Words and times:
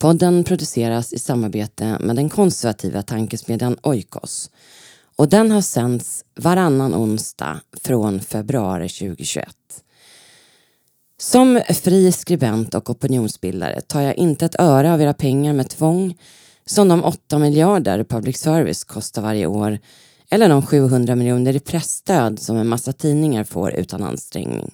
Podden 0.00 0.44
produceras 0.44 1.12
i 1.12 1.18
samarbete 1.18 1.96
med 2.00 2.16
den 2.16 2.28
konservativa 2.28 3.02
tankesmedjan 3.02 3.76
Oikos 3.82 4.50
och 5.16 5.28
den 5.28 5.50
har 5.50 5.60
sänts 5.60 6.24
varannan 6.36 6.94
onsdag 6.94 7.60
från 7.82 8.20
februari 8.20 8.88
2021. 8.88 9.48
Som 11.18 11.60
fri 11.68 12.12
skribent 12.12 12.74
och 12.74 12.90
opinionsbildare 12.90 13.80
tar 13.80 14.00
jag 14.00 14.16
inte 14.16 14.44
ett 14.44 14.60
öre 14.60 14.92
av 14.92 15.02
era 15.02 15.14
pengar 15.14 15.52
med 15.52 15.68
tvång 15.68 16.18
som 16.66 16.88
de 16.88 17.04
8 17.04 17.38
miljarder 17.38 18.04
public 18.04 18.38
service 18.38 18.84
kostar 18.84 19.22
varje 19.22 19.46
år 19.46 19.78
eller 20.30 20.48
de 20.48 20.62
700 20.62 21.14
miljoner 21.14 21.56
i 21.56 21.60
pressstöd 21.60 22.38
som 22.38 22.56
en 22.56 22.68
massa 22.68 22.92
tidningar 22.92 23.44
får 23.44 23.72
utan 23.72 24.02
ansträngning. 24.02 24.70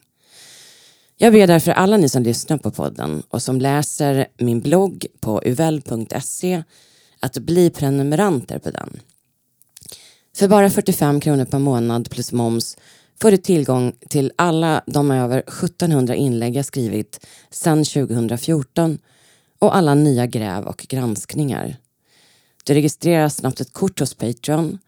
Jag 1.19 1.33
ber 1.33 1.47
därför 1.47 1.72
alla 1.72 1.97
ni 1.97 2.09
som 2.09 2.22
lyssnar 2.22 2.59
på 2.59 2.70
podden 2.70 3.22
och 3.28 3.42
som 3.42 3.61
läser 3.61 4.27
min 4.39 4.61
blogg 4.61 5.06
på 5.20 5.42
uvel.se 5.45 6.62
att 7.20 7.39
bli 7.39 7.70
prenumeranter 7.70 8.59
på 8.59 8.70
den. 8.70 9.00
För 10.37 10.48
bara 10.48 10.70
45 10.70 11.20
kronor 11.20 11.44
per 11.44 11.59
månad 11.59 12.11
plus 12.11 12.33
moms 12.33 12.77
får 13.20 13.31
du 13.31 13.37
tillgång 13.37 13.92
till 14.09 14.33
alla 14.37 14.83
de 14.87 15.11
över 15.11 15.39
1700 15.39 16.14
inlägg 16.14 16.56
jag 16.56 16.64
skrivit 16.64 17.27
sedan 17.50 17.84
2014 17.84 18.98
och 19.59 19.77
alla 19.77 19.94
nya 19.94 20.27
gräv 20.27 20.64
och 20.64 20.87
granskningar. 20.89 21.77
Du 22.64 22.75
registrerar 22.75 23.28
snabbt 23.28 23.61
ett 23.61 23.72
kort 23.72 24.00
hos 24.00 24.14
Patreon 24.14 24.78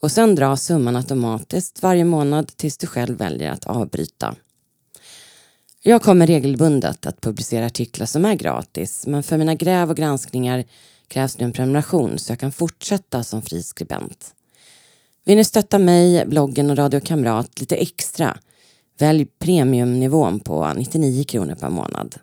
och 0.00 0.12
sen 0.12 0.34
dras 0.34 0.64
summan 0.64 0.96
automatiskt 0.96 1.82
varje 1.82 2.04
månad 2.04 2.46
tills 2.56 2.78
du 2.78 2.86
själv 2.86 3.18
väljer 3.18 3.50
att 3.50 3.64
avbryta. 3.64 4.34
Jag 5.86 6.02
kommer 6.02 6.26
regelbundet 6.26 7.06
att 7.06 7.20
publicera 7.20 7.66
artiklar 7.66 8.06
som 8.06 8.24
är 8.24 8.34
gratis 8.34 9.06
men 9.06 9.22
för 9.22 9.38
mina 9.38 9.54
gräv 9.54 9.90
och 9.90 9.96
granskningar 9.96 10.64
krävs 11.08 11.38
nu 11.38 11.44
en 11.44 11.52
prenumeration 11.52 12.18
så 12.18 12.32
jag 12.32 12.38
kan 12.38 12.52
fortsätta 12.52 13.24
som 13.24 13.42
fri 13.42 13.62
skribent. 13.62 14.34
Vill 15.24 15.36
ni 15.36 15.44
stötta 15.44 15.78
mig, 15.78 16.26
bloggen 16.26 16.70
och 16.70 16.76
Radio 16.76 17.00
Kamrat 17.00 17.60
lite 17.60 17.76
extra? 17.76 18.38
Välj 18.98 19.26
premiumnivån 19.38 20.40
på 20.40 20.72
99 20.76 21.24
kronor 21.24 21.54
per 21.54 21.68
månad. 21.68 22.14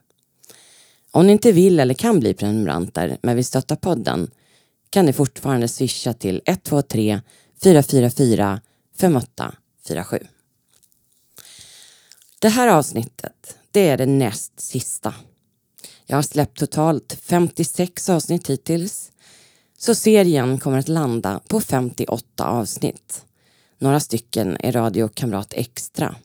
Om 1.12 1.26
ni 1.26 1.32
inte 1.32 1.52
vill 1.52 1.80
eller 1.80 1.94
kan 1.94 2.20
bli 2.20 2.34
prenumeranter 2.34 3.18
men 3.22 3.36
vill 3.36 3.46
stötta 3.46 3.76
podden 3.76 4.32
kan 4.90 5.06
ni 5.06 5.14
fortfarande 5.14 5.68
swisha 5.68 6.14
till 6.14 6.42
123 6.46 7.22
444 7.64 8.62
5847. 8.98 10.28
Det 12.42 12.50
här 12.50 12.68
avsnittet, 12.68 13.58
det 13.72 13.90
är 13.90 13.98
det 13.98 14.06
näst 14.06 14.60
sista. 14.60 15.14
Jag 16.06 16.18
har 16.18 16.22
släppt 16.22 16.60
totalt 16.60 17.18
56 17.22 18.10
avsnitt 18.10 18.50
hittills. 18.50 19.12
Så 19.78 19.96
serien 19.96 20.60
kommer 20.60 20.78
att 20.78 20.88
landa 20.88 21.42
på 21.48 21.62
58 21.62 22.46
avsnitt. 22.46 23.26
Några 23.80 24.00
stycken 24.00 24.58
är 24.60 24.72
Radio 24.72 25.08
Kamrat 25.08 25.54
Extra. 25.54 26.16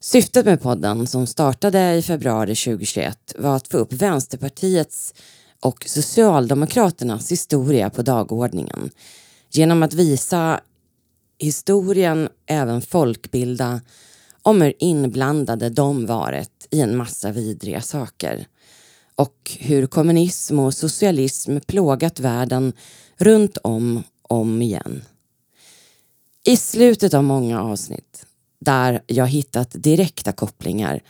Syftet 0.00 0.46
med 0.46 0.62
podden 0.62 1.06
som 1.06 1.26
startade 1.26 1.94
i 1.94 2.02
februari 2.02 2.54
2021 2.54 3.34
var 3.38 3.56
att 3.56 3.68
få 3.68 3.78
upp 3.78 3.92
Vänsterpartiets 3.92 5.14
och 5.60 5.84
Socialdemokraternas 5.88 7.32
historia 7.32 7.90
på 7.90 8.02
dagordningen 8.02 8.90
genom 9.50 9.82
att 9.82 9.94
visa 9.94 10.60
historien, 11.38 12.28
även 12.46 12.82
folkbilda 12.82 13.80
om 14.46 14.62
hur 14.62 14.74
inblandade 14.78 15.70
de 15.70 16.06
varit 16.06 16.66
i 16.70 16.80
en 16.80 16.96
massa 16.96 17.30
vidriga 17.32 17.80
saker 17.80 18.46
och 19.14 19.56
hur 19.58 19.86
kommunism 19.86 20.58
och 20.58 20.74
socialism 20.74 21.58
plågat 21.66 22.20
världen 22.20 22.72
runt 23.16 23.56
om 23.56 24.02
om 24.22 24.62
igen. 24.62 25.04
I 26.44 26.56
slutet 26.56 27.14
av 27.14 27.24
många 27.24 27.62
avsnitt 27.62 28.26
där 28.60 29.02
jag 29.06 29.26
hittat 29.26 29.70
direkta 29.72 30.32
kopplingar 30.32 31.02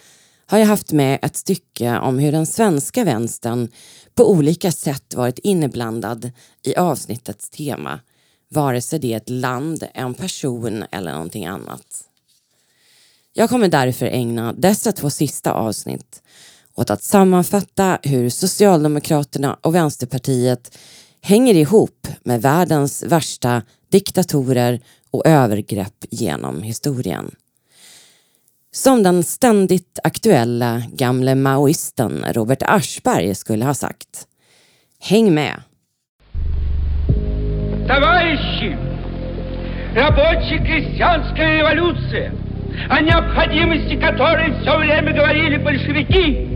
har 0.46 0.58
jag 0.58 0.66
haft 0.66 0.92
med 0.92 1.18
ett 1.22 1.36
stycke 1.36 1.98
om 1.98 2.18
hur 2.18 2.32
den 2.32 2.46
svenska 2.46 3.04
vänstern 3.04 3.68
på 4.14 4.30
olika 4.30 4.72
sätt 4.72 5.14
varit 5.14 5.38
inblandad 5.38 6.30
i 6.62 6.76
avsnittets 6.76 7.50
tema, 7.50 8.00
vare 8.48 8.80
sig 8.80 8.98
det 8.98 9.12
är 9.12 9.16
ett 9.16 9.30
land, 9.30 9.86
en 9.94 10.14
person 10.14 10.84
eller 10.90 11.12
någonting 11.12 11.46
annat. 11.46 12.05
Jag 13.35 13.49
kommer 13.49 13.67
därför 13.67 14.05
ägna 14.05 14.53
dessa 14.53 14.91
två 14.91 15.09
sista 15.09 15.53
avsnitt 15.53 16.21
åt 16.75 16.89
att 16.89 17.03
sammanfatta 17.03 17.99
hur 18.03 18.29
Socialdemokraterna 18.29 19.57
och 19.61 19.75
Vänsterpartiet 19.75 20.77
hänger 21.21 21.53
ihop 21.53 22.07
med 22.23 22.41
världens 22.41 23.03
värsta 23.03 23.61
diktatorer 23.91 24.79
och 25.11 25.27
övergrepp 25.27 26.05
genom 26.09 26.63
historien. 26.63 27.35
Som 28.73 29.03
den 29.03 29.23
ständigt 29.23 29.99
aktuella 30.03 30.83
gamle 30.93 31.35
maoisten 31.35 32.25
Robert 32.33 32.61
Aschberg 32.61 33.35
skulle 33.35 33.65
ha 33.65 33.73
sagt. 33.73 34.27
Häng 34.99 35.33
med! 35.33 35.61
Товарищи! 37.87 38.77
Рабоче-крестьянская 39.95 41.49
революция, 41.57 42.31
О 42.88 43.00
необходимости 43.00 43.96
которой 43.96 44.52
все 44.60 44.78
время 44.78 45.12
говорили 45.12 45.56
большевики, 45.56 46.48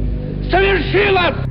совершилась! 0.50 1.50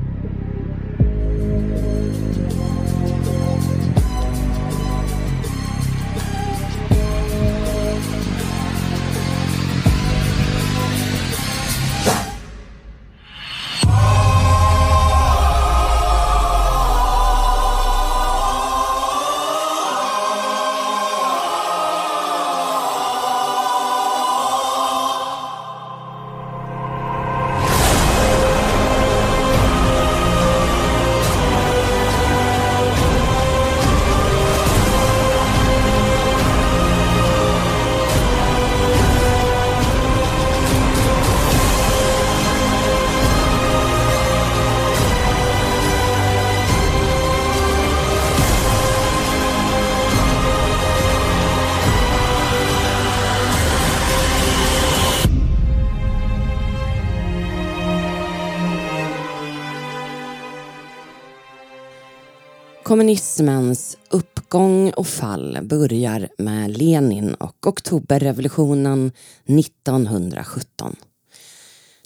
Kommunismens 62.99 63.97
uppgång 64.09 64.89
och 64.89 65.07
fall 65.07 65.59
börjar 65.61 66.29
med 66.37 66.77
Lenin 66.77 67.33
och 67.33 67.67
oktoberrevolutionen 67.67 69.11
1917. 69.45 70.95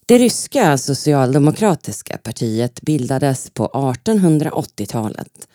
Det 0.05 0.17
ryska 0.17 0.77
socialdemokratiska 0.77 2.17
partiet 2.17 2.81
bildades 2.81 3.49
på 3.49 3.67
1880-talet 3.67 5.47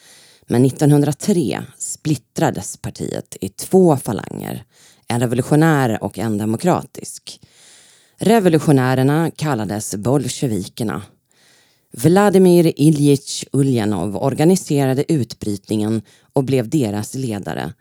men 0.46 0.64
1903 0.64 1.62
splittrades 1.78 2.76
partiet 2.76 3.36
i 3.40 3.48
två 3.48 3.96
falanger, 3.96 4.64
en 5.08 5.20
revolutionär 5.20 6.04
och 6.04 6.18
en 6.18 6.38
demokratisk. 6.38 7.40
Revolutionärerna 8.16 9.30
kallades 9.36 9.94
bolsjevikerna 9.94 11.02
Vladimir 11.92 12.72
Iljitj 12.76 13.44
Uljanov 13.52 14.16
organiserade 14.16 15.12
utbrytningen 15.12 16.02
och 16.32 16.44
blev 16.44 16.68
deras 16.68 17.14
ledare 17.14 17.72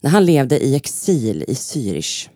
när 0.00 0.10
han 0.10 0.24
levde 0.24 0.58
i 0.58 0.74
exil 0.74 1.44
i 1.48 1.54
Zürich. 1.54 2.28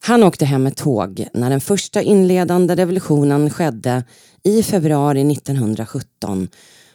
Han 0.00 0.22
åkte 0.22 0.44
hem 0.44 0.62
med 0.62 0.76
tåg 0.76 1.26
när 1.34 1.50
den 1.50 1.60
första 1.60 2.02
inledande 2.02 2.74
revolutionen 2.74 3.50
skedde 3.50 4.04
i 4.42 4.62
februari 4.62 5.32
1917 5.32 6.48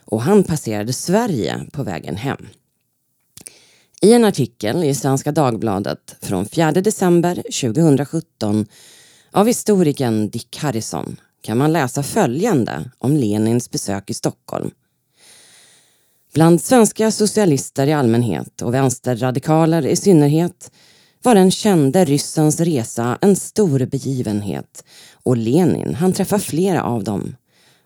och 0.04 0.22
han 0.22 0.44
passerade 0.44 0.92
Sverige 0.92 1.66
på 1.72 1.82
vägen 1.82 2.16
hem. 2.16 2.46
I 4.02 4.12
en 4.12 4.24
artikel 4.24 4.84
i 4.84 4.94
Svenska 4.94 5.32
Dagbladet 5.32 6.16
från 6.20 6.46
4 6.46 6.72
december 6.72 7.34
2017 7.34 8.66
av 9.30 9.46
historikern 9.46 10.28
Dick 10.28 10.56
Harrison 10.56 11.16
kan 11.44 11.58
man 11.58 11.72
läsa 11.72 12.02
följande 12.02 12.90
om 12.98 13.16
Lenins 13.16 13.70
besök 13.70 14.10
i 14.10 14.14
Stockholm. 14.14 14.70
Bland 16.34 16.62
svenska 16.62 17.10
socialister 17.10 17.86
i 17.86 17.92
allmänhet 17.92 18.62
och 18.62 18.74
vänsterradikaler 18.74 19.86
i 19.86 19.96
synnerhet 19.96 20.70
var 21.22 21.34
den 21.34 21.50
kände 21.50 22.04
ryssens 22.04 22.60
resa 22.60 23.18
en 23.20 23.36
stor 23.36 23.86
begivenhet 23.86 24.84
och 25.12 25.36
Lenin 25.36 25.94
han 25.94 26.12
träffa 26.12 26.38
flera 26.38 26.82
av 26.82 27.04
dem. 27.04 27.36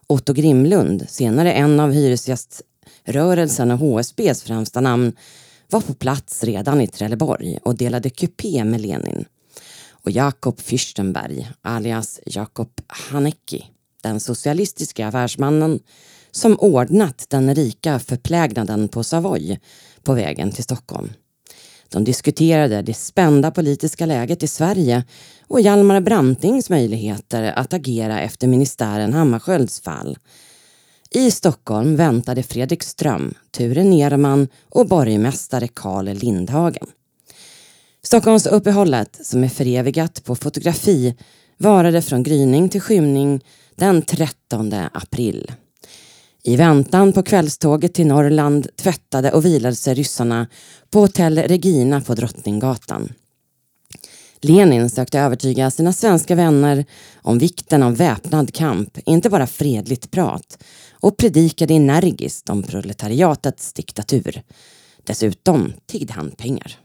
Otto 0.07 0.33
Grimlund, 0.33 1.07
senare 1.09 1.53
en 1.53 1.81
av 1.81 1.93
hyresgäströrelsen 1.93 3.71
och 3.71 3.79
HSBs 3.79 4.43
främsta 4.43 4.81
namn, 4.81 5.13
var 5.71 5.81
på 5.81 5.95
plats 5.95 6.45
redan 6.45 6.81
i 6.81 6.87
Trelleborg 6.87 7.59
och 7.63 7.77
delade 7.77 8.11
kupé 8.11 8.65
med 8.65 8.81
Lenin. 8.81 9.25
Och 10.09 10.13
Jakob 10.13 10.61
Fürstenberg, 10.61 11.47
alias 11.63 12.21
Jakob 12.27 12.71
Hanecki, 12.87 13.65
den 14.03 14.21
socialistiska 14.21 15.09
affärsmannen 15.09 15.81
som 16.31 16.57
ordnat 16.59 17.27
den 17.29 17.55
rika 17.55 17.99
förplägnaden 17.99 18.89
på 18.89 19.05
Savoy 19.05 19.59
på 20.03 20.15
vägen 20.15 20.53
till 20.53 20.65
Stockholm. 20.65 21.13
De 21.89 22.05
diskuterade 22.05 22.83
det 22.83 22.95
spända 22.95 23.51
politiska 23.51 24.07
läget 24.07 24.43
i 24.43 24.47
Sverige 24.47 25.05
och 25.47 25.61
Hjalmar 25.61 26.01
Brantings 26.01 26.71
möjligheter 26.71 27.43
att 27.43 27.73
agera 27.73 28.21
efter 28.21 28.47
ministären 28.47 29.13
Hammarskjölds 29.13 29.81
fall. 29.81 30.19
I 31.11 31.31
Stockholm 31.31 31.97
väntade 31.97 32.43
Fredrik 32.43 32.83
Ström, 32.83 33.35
Ture 33.51 33.85
Nerman 33.85 34.49
och 34.69 34.89
borgmästare 34.89 35.69
Karl 35.69 36.09
Lindhagen. 36.09 36.87
Stockholmsuppehållet, 38.09 39.27
som 39.27 39.45
är 39.45 39.49
förevigat 39.49 40.25
på 40.25 40.37
fotografi, 40.37 41.15
varade 41.59 42.03
från 42.03 42.23
gryning 42.23 42.69
till 42.69 42.81
skymning 42.81 43.41
den 43.77 44.03
13 44.03 44.73
april. 44.93 45.53
I 46.43 46.57
väntan 46.57 47.13
på 47.13 47.23
kvällståget 47.23 47.95
till 47.95 48.07
Norrland 48.07 48.69
tvättade 48.77 49.33
och 49.33 49.45
vilade 49.45 49.77
sig 49.77 49.95
ryssarna 49.95 50.47
på 50.91 51.01
hotell 51.01 51.39
Regina 51.39 52.01
på 52.01 52.15
Drottninggatan. 52.15 53.13
Lenin 54.41 54.91
sökte 54.91 55.21
övertyga 55.21 55.71
sina 55.71 55.93
svenska 55.93 56.35
vänner 56.35 56.85
om 57.15 57.39
vikten 57.39 57.83
av 57.83 57.97
väpnad 57.97 58.55
kamp, 58.55 58.99
inte 59.07 59.31
bara 59.31 59.47
fredligt 59.47 60.11
prat 60.11 60.65
och 60.93 61.17
predikade 61.17 61.75
energiskt 61.75 62.51
om 62.51 62.63
proletariatets 62.63 63.73
diktatur. 63.73 64.43
Dessutom 65.05 65.73
tiggde 65.87 66.13
han 66.13 66.31
pengar. 66.31 66.79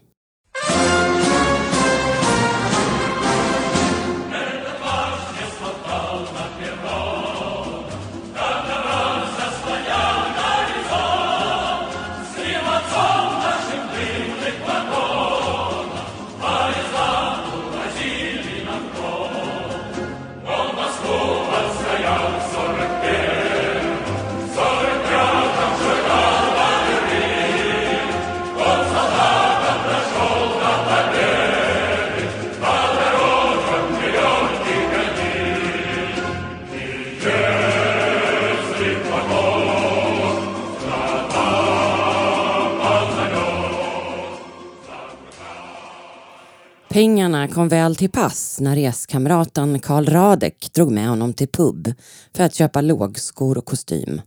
Pengarna 46.94 47.48
kom 47.48 47.68
väl 47.68 47.96
till 47.96 48.10
pass 48.10 48.60
när 48.60 48.76
reskamraten 48.76 49.80
Karl 49.80 50.06
Radek 50.06 50.72
drog 50.72 50.90
med 50.92 51.08
honom 51.08 51.32
till 51.32 51.48
pub 51.48 51.94
för 52.36 52.44
att 52.44 52.54
köpa 52.54 52.80
lågskor 52.80 53.58
och 53.58 53.64
kostym. 53.64 54.20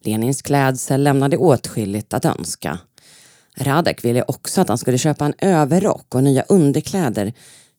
Lenins 0.00 0.42
klädsel 0.42 1.02
lämnade 1.02 1.36
åtskilligt 1.36 2.14
att 2.14 2.24
önska. 2.24 2.78
Radek 3.56 4.04
ville 4.04 4.22
också 4.22 4.60
att 4.60 4.68
han 4.68 4.78
skulle 4.78 4.98
köpa 4.98 5.24
en 5.24 5.34
överrock 5.38 6.14
och 6.14 6.24
nya 6.24 6.42
underkläder 6.42 7.32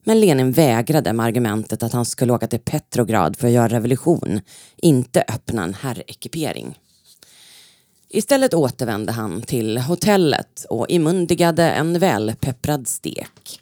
men 0.03 0.19
Lenin 0.19 0.51
vägrade 0.51 1.13
med 1.13 1.25
argumentet 1.25 1.83
att 1.83 1.93
han 1.93 2.05
skulle 2.05 2.33
åka 2.33 2.47
till 2.47 2.59
Petrograd 2.59 3.37
för 3.37 3.47
att 3.47 3.53
göra 3.53 3.67
revolution, 3.67 4.41
inte 4.77 5.23
öppna 5.27 5.63
en 5.63 5.73
herrekipering. 5.73 6.79
Istället 8.09 8.53
återvände 8.53 9.11
han 9.11 9.41
till 9.41 9.77
hotellet 9.77 10.65
och 10.69 10.89
imundigade 10.89 11.63
en 11.71 11.99
välpepprad 11.99 12.87
stek. 12.87 13.61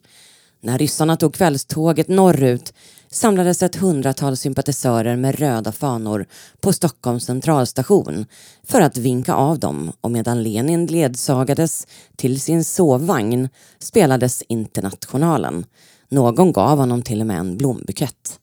När 0.66 0.78
ryssarna 0.78 1.18
tog 1.18 1.34
kvällståget 1.34 2.08
norrut 2.08 2.74
samlades 3.10 3.64
ett 3.64 3.76
hundratal 3.76 4.38
sympatisörer 4.38 5.16
med 5.16 5.40
röda 5.40 5.72
fanor 5.72 6.26
på 6.62 6.74
Stockholms 6.74 7.26
centralstation 7.26 8.26
för 8.64 8.82
att 8.82 8.98
vinka 8.98 9.34
av 9.34 9.60
dem 9.60 9.92
och 10.02 10.12
medan 10.12 10.44
Lenin 10.44 10.86
ledsagades 10.86 11.88
till 12.16 12.42
sin 12.42 12.64
sovvagn 12.64 13.50
spelades 13.80 14.44
Internationalen. 14.48 15.66
Någon 16.10 16.54
gav 16.54 16.78
honom 16.78 17.02
till 17.02 17.22
och 17.22 17.28
med 17.28 17.38
en 17.38 17.58
blombukett. 17.58 18.40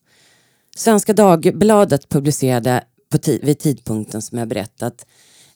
Svenska 0.75 1.13
Dagbladet 1.13 2.09
publicerade 2.09 2.83
på 3.11 3.17
vid 3.41 3.59
tidpunkten 3.59 4.21
som 4.21 4.37
jag 4.37 4.47
berättat 4.47 5.05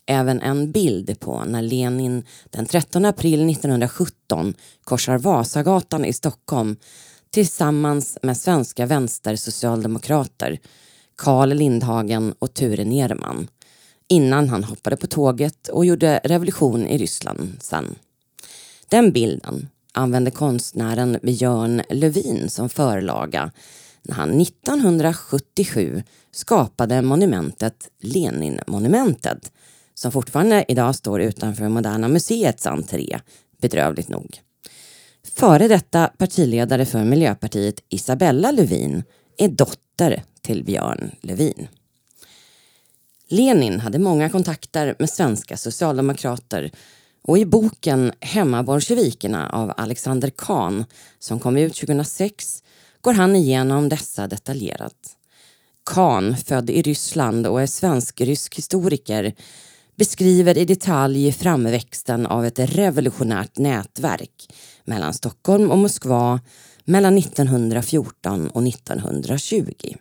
även 0.05 0.41
en 0.41 0.71
bild 0.71 1.19
på 1.19 1.43
när 1.45 1.61
Lenin 1.61 2.23
den 2.49 2.65
13 2.65 3.05
april 3.05 3.49
1917 3.49 4.53
korsar 4.83 5.17
Vasagatan 5.17 6.05
i 6.05 6.13
Stockholm 6.13 6.77
tillsammans 7.29 8.17
med 8.21 8.37
svenska 8.37 8.85
vänstersocialdemokrater 8.85 10.59
Karl 11.15 11.49
Lindhagen 11.53 12.33
och 12.39 12.53
Ture 12.53 12.85
Nerman 12.85 13.47
innan 14.07 14.49
han 14.49 14.63
hoppade 14.63 14.97
på 14.97 15.07
tåget 15.07 15.67
och 15.67 15.85
gjorde 15.85 16.21
revolution 16.23 16.87
i 16.87 16.97
Ryssland 16.97 17.57
sen. 17.59 17.95
Den 18.89 19.11
bilden 19.11 19.69
använde 19.93 20.31
konstnären 20.31 21.19
Björn 21.23 21.81
Lövin 21.89 22.49
som 22.49 22.69
förlaga 22.69 23.51
när 24.01 24.15
han 24.15 24.41
1977 24.41 26.03
skapade 26.31 27.01
monumentet 27.01 27.89
Leninmonumentet 27.99 29.51
som 29.95 30.11
fortfarande 30.11 30.65
idag 30.67 30.95
står 30.95 31.21
utanför 31.21 31.69
Moderna 31.69 32.07
Museets 32.07 32.65
entré, 32.65 33.19
bedrövligt 33.61 34.09
nog. 34.09 34.41
Före 35.35 35.67
detta 35.67 36.07
partiledare 36.07 36.85
för 36.85 37.03
Miljöpartiet 37.03 37.79
Isabella 37.89 38.51
Lövin 38.51 39.03
är 39.37 39.47
dotter 39.47 40.23
till 40.41 40.63
Björn 40.63 41.11
Lövin. 41.21 41.67
Lenin 43.27 43.79
hade 43.79 43.99
många 43.99 44.29
kontakter 44.29 44.95
med 44.99 45.09
svenska 45.09 45.57
socialdemokrater 45.57 46.71
och 47.23 47.37
i 47.37 47.45
boken 47.45 48.11
Hemmabolsjevikerna 48.19 49.49
av 49.49 49.73
Alexander 49.77 50.29
Kahn 50.29 50.85
som 51.19 51.39
kom 51.39 51.57
ut 51.57 51.75
2006 51.75 52.63
går 53.01 53.13
han 53.13 53.35
igenom 53.35 53.89
dessa 53.89 54.27
detaljerat. 54.27 55.17
Kahn, 55.85 56.37
född 56.37 56.69
i 56.69 56.81
Ryssland 56.81 57.47
och 57.47 57.61
är 57.61 57.67
svensk-rysk 57.67 58.57
historiker, 58.57 59.33
beskriver 59.95 60.57
i 60.57 60.65
detalj 60.65 61.31
framväxten 61.31 62.25
av 62.25 62.45
ett 62.45 62.59
revolutionärt 62.59 63.57
nätverk 63.57 64.53
mellan 64.83 65.13
Stockholm 65.13 65.71
och 65.71 65.77
Moskva 65.77 66.39
mellan 66.85 67.17
1914 67.17 68.47
och 68.47 68.67
1920. 68.67 69.95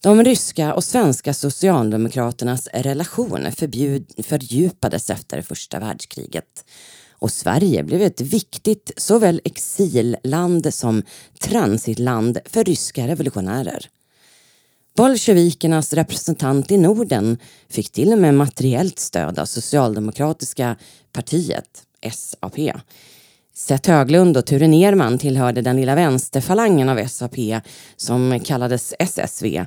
De 0.00 0.24
ryska 0.24 0.74
och 0.74 0.84
svenska 0.84 1.34
socialdemokraternas 1.34 2.68
relationer 2.72 3.50
fördjupades 4.22 5.10
efter 5.10 5.42
första 5.42 5.78
världskriget 5.78 6.64
och 7.18 7.32
Sverige 7.32 7.84
blev 7.84 8.02
ett 8.02 8.20
viktigt 8.20 8.92
såväl 8.96 9.40
exilland 9.44 10.74
som 10.74 11.02
transitland 11.40 12.38
för 12.44 12.64
ryska 12.64 13.08
revolutionärer. 13.08 13.88
Bolsjevikernas 14.96 15.92
representant 15.92 16.70
i 16.70 16.76
Norden 16.76 17.38
fick 17.68 17.92
till 17.92 18.12
och 18.12 18.18
med 18.18 18.34
materiellt 18.34 18.98
stöd 18.98 19.38
av 19.38 19.44
Socialdemokratiska 19.44 20.76
partiet, 21.12 21.82
SAP. 22.12 22.56
Seth 23.54 23.90
Höglund 23.90 24.36
och 24.36 24.46
Ture 24.46 24.68
Nerman 24.68 25.18
tillhörde 25.18 25.62
den 25.62 25.76
lilla 25.76 25.94
vänsterfalangen 25.94 26.88
av 26.88 27.06
SAP 27.06 27.36
som 27.96 28.40
kallades 28.44 28.94
SSV 28.98 29.64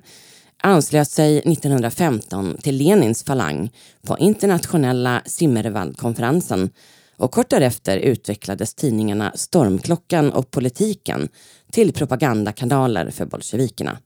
anslöt 0.64 1.10
sig 1.10 1.38
1915 1.38 2.58
till 2.62 2.78
Lenins 2.78 3.24
falang 3.24 3.72
på 4.02 4.18
internationella 4.18 5.22
Simmerwaldkonferensen 5.26 6.70
och 7.18 7.32
kort 7.32 7.50
därefter 7.50 7.98
utvecklades 7.98 8.74
tidningarna 8.74 9.32
Stormklockan 9.36 10.32
och 10.32 10.52
Politiken 10.52 11.30
till 11.72 11.94
propagandakanaler 11.94 13.12
för 13.12 13.26
bolsjevikerna. 13.26 13.98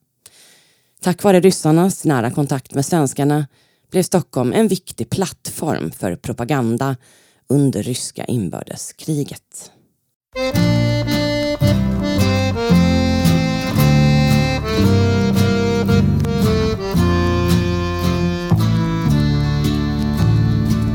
Tack 1.03 1.23
vare 1.23 1.39
ryssarnas 1.39 2.05
nära 2.05 2.31
kontakt 2.31 2.73
med 2.73 2.85
svenskarna 2.85 3.47
blev 3.91 4.03
Stockholm 4.03 4.53
en 4.53 4.67
viktig 4.67 5.09
plattform 5.09 5.91
för 5.91 6.15
propaganda 6.15 6.95
under 7.49 7.83
ryska 7.83 8.25
inbördeskriget. 8.25 9.71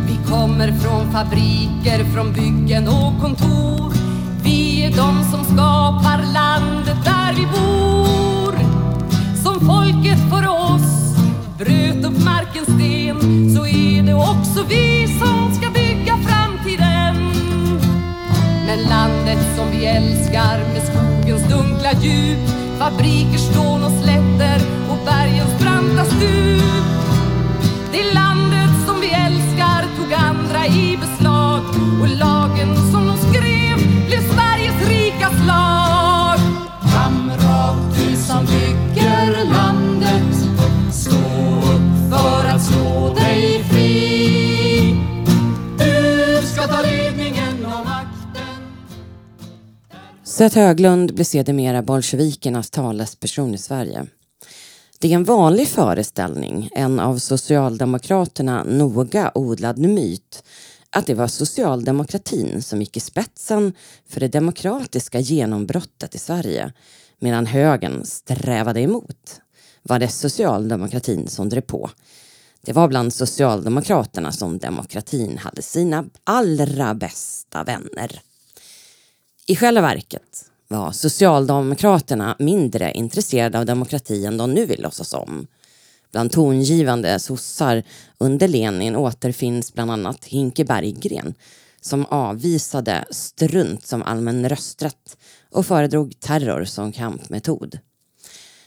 Vi 0.07 0.19
kommer 0.31 0.73
från 0.73 1.13
fabriker, 1.13 2.05
från 2.15 2.33
byggen 2.33 2.89
och 2.89 3.21
kontor. 3.21 3.93
Vi 4.45 4.83
är 4.85 4.91
de 4.91 5.25
som 5.31 5.45
skapar 5.45 6.33
landet 6.33 7.05
där 7.05 7.35
vi 7.35 7.43
bor. 7.43 7.68
Så 13.29 13.67
är 13.67 14.03
det 14.03 14.15
också 14.15 14.65
vi 14.69 15.09
som 15.21 15.55
ska 15.55 15.71
bygga 15.71 16.17
framtiden. 16.29 17.15
Men 18.67 18.79
landet 18.89 19.57
som 19.57 19.71
vi 19.71 19.87
älskar 19.87 20.59
med 20.59 20.83
skogens 20.83 21.49
dunkla 21.49 21.93
djup 21.93 22.49
fabriker, 22.79 23.39
stål 23.39 23.83
och 23.83 24.03
slätter 24.03 24.59
och 24.91 24.99
bergens 25.05 25.61
branta 25.61 26.05
stup. 26.05 26.85
Det 27.93 28.15
landet 28.15 28.75
som 28.87 29.01
vi 29.01 29.11
älskar 29.11 29.81
tog 29.97 30.13
andra 30.13 30.67
i 30.67 30.99
beslag 31.01 31.63
och 32.01 32.09
lagen 32.09 32.88
Seth 50.29 50.57
Höglund 50.57 51.15
blev 51.15 51.25
sedermera 51.25 51.83
bolsjevikernas 51.83 52.71
talesperson 52.71 53.55
i 53.55 53.59
Sverige. 53.59 54.07
Det 54.99 55.13
är 55.13 55.15
en 55.15 55.25
vanlig 55.25 55.69
föreställning, 55.69 56.71
en 56.73 57.01
av 57.01 57.19
Socialdemokraterna 57.19 58.65
noga 58.65 59.33
odlad 59.35 59.79
myt, 59.79 60.43
att 60.91 61.07
det 61.07 61.15
var 61.15 61.27
socialdemokratin 61.27 62.63
som 62.63 62.81
gick 62.81 62.97
i 62.97 63.01
spetsen 63.01 63.73
för 64.09 64.21
det 64.21 64.29
demokratiska 64.29 65.21
genombrottet 65.21 66.15
i 66.15 66.19
Sverige, 66.19 66.73
medan 67.19 67.47
högern 67.47 68.05
strävade 68.05 68.81
emot. 68.81 69.41
Var 69.83 69.99
det 69.99 70.09
socialdemokratin 70.09 71.29
som 71.29 71.49
drev 71.49 71.61
på. 71.61 71.91
Det 72.61 72.73
var 72.73 72.89
bland 72.89 73.15
Socialdemokraterna 73.15 74.33
som 74.33 74.59
demokratin 74.59 75.39
hade 75.39 75.63
sina 75.63 76.05
allra 76.25 76.95
bästa 76.95 77.65
vänner. 77.65 78.23
I 79.51 79.57
själva 79.57 79.81
verket 79.81 80.45
var 80.69 80.93
Socialdemokraterna 80.93 82.37
mindre 82.39 82.93
intresserade 82.93 83.59
av 83.59 83.67
demokrati 83.67 84.27
än 84.27 84.37
de 84.37 84.55
nu 84.55 84.67
vill 84.67 84.83
låtsas 84.83 85.13
om. 85.13 85.47
Bland 86.13 86.33
tongivande 86.33 87.19
sossar 87.19 87.83
under 88.19 88.49
Lenin 88.49 88.97
återfinns 88.97 89.75
bland 89.75 89.91
annat 89.91 90.25
Hinke 90.25 90.65
Berggren 90.65 91.35
som 91.81 92.07
avvisade 92.07 93.05
strunt 93.11 93.87
som 93.87 94.03
allmän 94.03 94.49
rösträtt 94.49 95.17
och 95.51 95.67
föredrog 95.67 96.21
terror 96.21 96.65
som 96.65 96.93
kampmetod. 96.93 97.79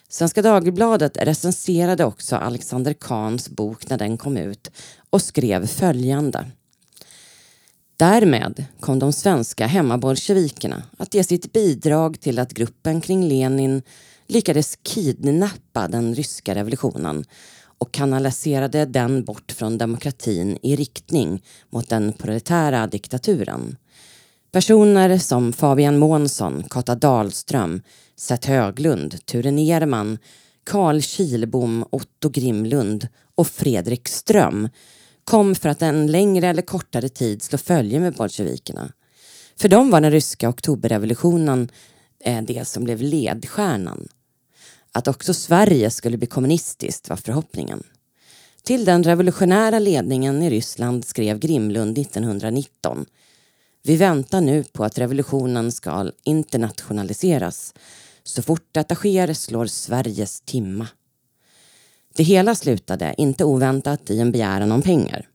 Svenska 0.09 0.41
Dagbladet 0.41 1.17
recenserade 1.17 2.05
också 2.05 2.35
Alexander 2.35 2.93
Kahns 2.93 3.49
bok 3.49 3.89
när 3.89 3.97
den 3.97 4.17
kom 4.17 4.37
ut 4.37 4.71
och 5.09 5.21
skrev 5.21 5.67
följande. 5.67 6.45
Därmed 8.01 8.65
kom 8.79 8.99
de 8.99 9.13
svenska 9.13 9.67
hemmabolsjevikerna 9.67 10.83
att 10.97 11.13
ge 11.13 11.23
sitt 11.23 11.53
bidrag 11.53 12.19
till 12.19 12.39
att 12.39 12.53
gruppen 12.53 13.01
kring 13.01 13.27
Lenin 13.27 13.81
lyckades 14.27 14.77
kidnappa 14.83 15.87
den 15.87 16.15
ryska 16.15 16.55
revolutionen 16.55 17.25
och 17.77 17.91
kanaliserade 17.91 18.85
den 18.85 19.23
bort 19.23 19.51
från 19.51 19.77
demokratin 19.77 20.57
i 20.61 20.75
riktning 20.75 21.43
mot 21.69 21.89
den 21.89 22.13
proletära 22.13 22.87
diktaturen. 22.87 23.77
Personer 24.51 25.17
som 25.17 25.53
Fabian 25.53 25.97
Månsson, 25.97 26.63
Kata 26.69 26.95
Dahlström, 26.95 27.81
Seth 28.15 28.49
Höglund, 28.49 29.25
Ture 29.25 29.51
Nerman, 29.51 30.17
Carl 30.63 31.01
Kilbom, 31.01 31.85
Otto 31.89 32.29
Grimlund 32.29 33.07
och 33.35 33.47
Fredrik 33.47 34.07
Ström 34.07 34.69
kom 35.25 35.55
för 35.55 35.69
att 35.69 35.81
en 35.81 36.07
längre 36.07 36.47
eller 36.47 36.61
kortare 36.61 37.09
tid 37.09 37.41
slå 37.41 37.57
följe 37.57 37.99
med 37.99 38.13
bolsjevikerna. 38.13 38.91
För 39.55 39.69
dem 39.69 39.89
var 39.89 40.01
den 40.01 40.11
ryska 40.11 40.49
oktoberrevolutionen 40.49 41.69
eh, 42.23 42.41
det 42.41 42.67
som 42.67 42.83
blev 42.83 43.01
ledstjärnan. 43.01 44.07
Att 44.91 45.07
också 45.07 45.33
Sverige 45.33 45.91
skulle 45.91 46.17
bli 46.17 46.27
kommunistiskt 46.27 47.09
var 47.09 47.17
förhoppningen. 47.17 47.83
Till 48.63 48.85
den 48.85 49.03
revolutionära 49.03 49.79
ledningen 49.79 50.43
i 50.43 50.49
Ryssland 50.49 51.05
skrev 51.05 51.39
Grimlund 51.39 51.97
1919 51.97 53.05
Vi 53.83 53.95
väntar 53.95 54.41
nu 54.41 54.63
på 54.63 54.83
att 54.83 54.97
revolutionen 54.97 55.71
ska 55.71 56.11
internationaliseras. 56.23 57.73
Så 58.23 58.41
fort 58.41 58.67
detta 58.71 58.95
sker 58.95 59.33
slår 59.33 59.65
Sveriges 59.65 60.41
timma. 60.41 60.87
Det 62.13 62.23
hela 62.23 62.55
slutade, 62.55 63.15
inte 63.17 63.45
oväntat, 63.45 64.09
i 64.09 64.19
en 64.19 64.31
begäran 64.31 64.71
om 64.71 64.81
pengar. 64.81 65.27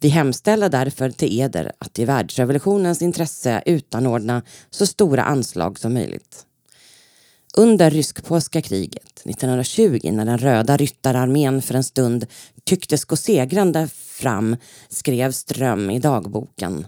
Vi 0.00 0.08
hemställer 0.08 0.68
därför 0.68 1.10
till 1.10 1.40
eder 1.40 1.72
att 1.78 1.98
i 1.98 2.04
världsrevolutionens 2.04 3.02
intresse 3.02 3.62
utanordna 3.66 4.42
så 4.70 4.86
stora 4.86 5.22
anslag 5.22 5.78
som 5.78 5.94
möjligt. 5.94 6.46
Under 7.56 7.90
rysk-polska 7.90 8.62
kriget 8.62 9.22
1920 9.24 10.00
när 10.12 10.24
den 10.24 10.38
röda 10.38 10.76
ryttararmén 10.76 11.62
för 11.62 11.74
en 11.74 11.84
stund 11.84 12.26
tycktes 12.64 13.04
gå 13.04 13.16
segrande 13.16 13.88
fram 13.94 14.56
skrev 14.88 15.32
Ström 15.32 15.90
i 15.90 15.98
dagboken 15.98 16.86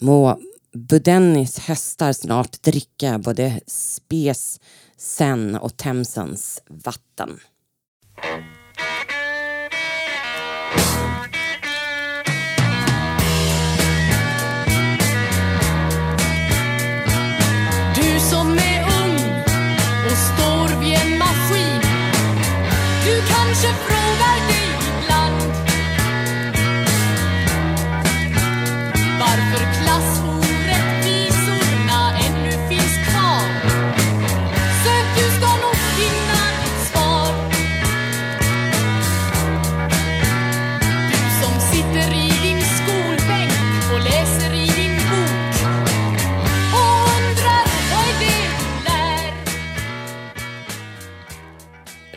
Må 0.00 0.40
Budennis 0.72 1.58
hästar 1.58 2.12
snart 2.12 2.62
dricka 2.62 3.18
både 3.18 3.60
Spes, 3.66 4.60
Sen 4.96 5.56
och 5.56 5.76
Themsens 5.76 6.62
vatten. 6.68 7.40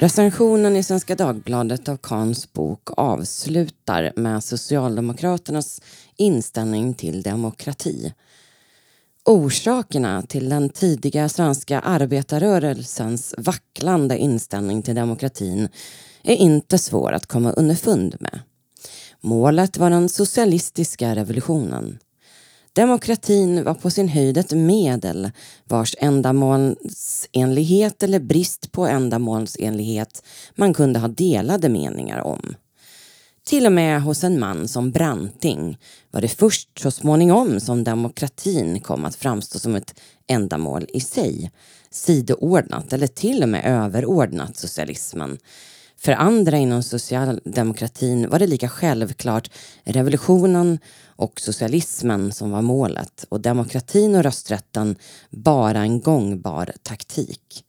Recensionen 0.03 0.75
i 0.75 0.83
Svenska 0.83 1.15
Dagbladet 1.15 1.89
av 1.89 1.97
Kahns 1.97 2.53
bok 2.53 2.89
avslutar 2.97 4.13
med 4.15 4.43
Socialdemokraternas 4.43 5.81
inställning 6.17 6.93
till 6.93 7.21
demokrati. 7.21 8.13
Orsakerna 9.25 10.21
till 10.21 10.49
den 10.49 10.69
tidiga 10.69 11.29
svenska 11.29 11.79
arbetarrörelsens 11.79 13.35
vacklande 13.37 14.17
inställning 14.17 14.81
till 14.81 14.95
demokratin 14.95 15.69
är 16.23 16.35
inte 16.35 16.77
svår 16.77 17.11
att 17.11 17.25
komma 17.25 17.51
underfund 17.51 18.15
med. 18.19 18.39
Målet 19.21 19.77
var 19.77 19.89
den 19.89 20.09
socialistiska 20.09 21.15
revolutionen. 21.15 21.99
Demokratin 22.75 23.63
var 23.63 23.73
på 23.73 23.89
sin 23.89 24.07
höjd 24.07 24.37
ett 24.37 24.51
medel 24.51 25.31
vars 25.67 25.95
ändamålsenlighet 25.99 28.03
eller 28.03 28.19
brist 28.19 28.71
på 28.71 28.87
ändamålsenlighet 28.87 30.23
man 30.55 30.73
kunde 30.73 30.99
ha 30.99 31.07
delade 31.07 31.69
meningar 31.69 32.19
om. 32.19 32.55
Till 33.45 33.65
och 33.65 33.71
med 33.71 34.01
hos 34.01 34.23
en 34.23 34.39
man 34.39 34.67
som 34.67 34.91
Branting 34.91 35.77
var 36.11 36.21
det 36.21 36.27
först 36.27 36.79
så 36.79 36.91
småningom 36.91 37.59
som 37.59 37.83
demokratin 37.83 38.79
kom 38.79 39.05
att 39.05 39.15
framstå 39.15 39.59
som 39.59 39.75
ett 39.75 39.99
ändamål 40.27 40.85
i 40.93 40.99
sig, 40.99 41.51
sidoordnat 41.89 42.93
eller 42.93 43.07
till 43.07 43.43
och 43.43 43.49
med 43.49 43.65
överordnat 43.65 44.57
socialismen. 44.57 45.37
För 46.03 46.11
andra 46.11 46.57
inom 46.57 46.83
socialdemokratin 46.83 48.29
var 48.29 48.39
det 48.39 48.47
lika 48.47 48.69
självklart 48.69 49.51
revolutionen 49.83 50.79
och 51.05 51.41
socialismen 51.41 52.31
som 52.31 52.51
var 52.51 52.61
målet 52.61 53.25
och 53.29 53.41
demokratin 53.41 54.15
och 54.15 54.23
rösträtten 54.23 54.95
bara 55.29 55.79
en 55.79 55.99
gångbar 55.99 56.73
taktik. 56.83 57.65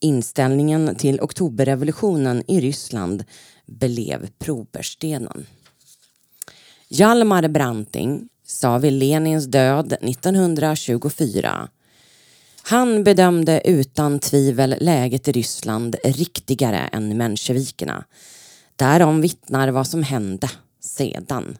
Inställningen 0.00 0.94
till 0.96 1.20
oktoberrevolutionen 1.20 2.42
i 2.46 2.60
Ryssland 2.60 3.24
blev 3.66 4.28
proberstenen. 4.38 5.46
Hjalmar 6.88 7.48
Branting 7.48 8.28
sa 8.46 8.78
vid 8.78 8.92
Lenins 8.92 9.46
död 9.46 9.92
1924 9.92 11.68
han 12.68 13.04
bedömde 13.04 13.62
utan 13.64 14.18
tvivel 14.18 14.74
läget 14.80 15.28
i 15.28 15.32
Ryssland 15.32 15.96
riktigare 16.04 16.78
än 16.78 17.16
mensjevikerna. 17.16 18.04
Därom 18.76 19.20
vittnar 19.20 19.68
vad 19.68 19.86
som 19.86 20.02
hände 20.02 20.50
sedan. 20.80 21.58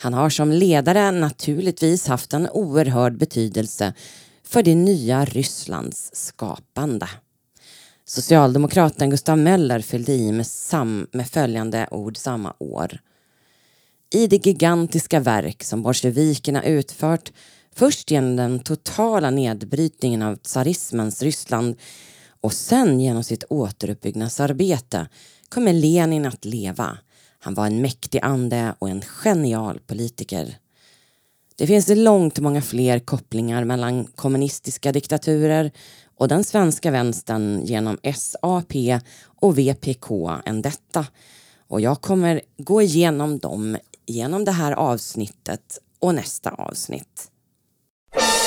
Han 0.00 0.14
har 0.14 0.30
som 0.30 0.52
ledare 0.52 1.10
naturligtvis 1.10 2.06
haft 2.06 2.32
en 2.32 2.48
oerhörd 2.48 3.18
betydelse 3.18 3.94
för 4.44 4.62
det 4.62 4.74
nya 4.74 5.24
Rysslands 5.24 6.10
skapande. 6.12 7.08
Socialdemokraten 8.04 9.10
Gustav 9.10 9.38
Möller 9.38 9.80
fyllde 9.80 10.12
i 10.12 10.32
med, 10.32 10.46
sam 10.46 11.06
med 11.12 11.28
följande 11.30 11.88
ord 11.90 12.16
samma 12.16 12.54
år. 12.58 12.98
I 14.14 14.26
det 14.26 14.46
gigantiska 14.46 15.20
verk 15.20 15.64
som 15.64 15.82
bolsjevikerna 15.82 16.64
utfört 16.64 17.32
först 17.76 18.10
genom 18.10 18.36
den 18.36 18.60
totala 18.60 19.30
nedbrytningen 19.30 20.22
av 20.22 20.36
tsarismens 20.36 21.22
Ryssland 21.22 21.76
och 22.40 22.52
sen 22.52 23.00
genom 23.00 23.24
sitt 23.24 23.44
återuppbyggnadsarbete 23.44 25.08
kommer 25.48 25.72
Lenin 25.72 26.26
att 26.26 26.44
leva. 26.44 26.98
Han 27.38 27.54
var 27.54 27.66
en 27.66 27.82
mäktig 27.82 28.20
ande 28.22 28.74
och 28.78 28.88
en 28.88 29.02
genial 29.02 29.80
politiker. 29.86 30.58
Det 31.56 31.66
finns 31.66 31.88
långt 31.88 32.38
många 32.38 32.62
fler 32.62 32.98
kopplingar 32.98 33.64
mellan 33.64 34.04
kommunistiska 34.04 34.92
diktaturer 34.92 35.70
och 36.16 36.28
den 36.28 36.44
svenska 36.44 36.90
vänstern 36.90 37.60
genom 37.64 37.98
SAP 38.14 38.72
och 39.24 39.58
VPK 39.58 40.10
än 40.44 40.62
detta. 40.62 41.06
Och 41.68 41.80
jag 41.80 42.00
kommer 42.00 42.40
gå 42.58 42.82
igenom 42.82 43.38
dem 43.38 43.76
genom 44.06 44.44
det 44.44 44.52
här 44.52 44.72
avsnittet 44.72 45.78
och 45.98 46.14
nästa 46.14 46.50
avsnitt. 46.50 47.30
Bye. 48.16 48.45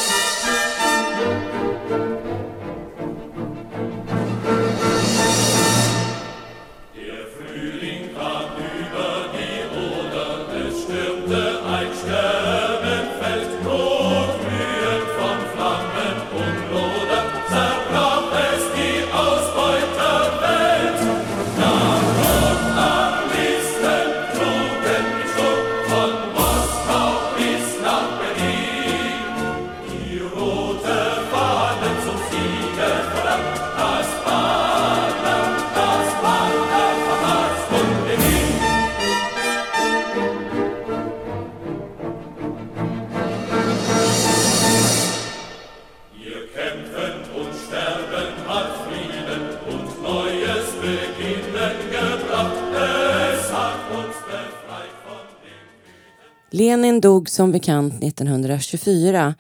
Lenin 56.60 57.02
dog 57.02 57.30
som 57.30 57.52
bekant 57.52 58.04
1924 58.04 59.36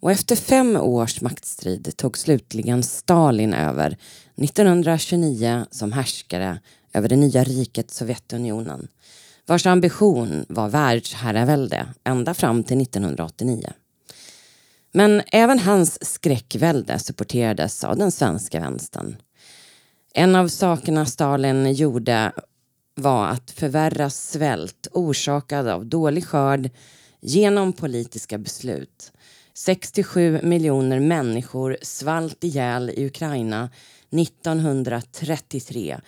och 0.00 0.10
efter 0.10 0.36
fem 0.36 0.76
års 0.76 1.20
maktstrid 1.20 1.96
tog 1.96 2.18
slutligen 2.18 2.82
Stalin 2.82 3.54
över 3.54 3.96
1929 4.36 5.66
som 5.70 5.92
härskare 5.92 6.60
över 6.92 7.08
det 7.08 7.16
nya 7.16 7.44
riket 7.44 7.90
Sovjetunionen 7.90 8.88
vars 9.46 9.66
ambition 9.66 10.46
var 10.48 10.68
världsherravälde 10.68 11.86
ända 12.04 12.34
fram 12.34 12.64
till 12.64 12.80
1989. 12.80 13.72
Men 14.92 15.22
även 15.32 15.58
hans 15.58 16.04
skräckvälde 16.14 16.98
supporterades 16.98 17.84
av 17.84 17.96
den 17.96 18.12
svenska 18.12 18.60
vänstern. 18.60 19.16
En 20.14 20.36
av 20.36 20.48
sakerna 20.48 21.06
Stalin 21.06 21.72
gjorde 21.72 22.32
var 22.94 23.26
att 23.26 23.50
förvärra 23.50 24.10
svält 24.10 24.86
orsakad 24.92 25.68
av 25.68 25.86
dålig 25.86 26.24
skörd 26.24 26.70
genom 27.20 27.72
politiska 27.72 28.38
beslut. 28.38 29.12
67 29.54 30.40
miljoner 30.42 31.00
människor 31.00 31.76
svalt 31.82 32.44
ihjäl 32.44 32.90
i 32.90 33.06
Ukraina 33.06 33.70
1933 34.10 36.00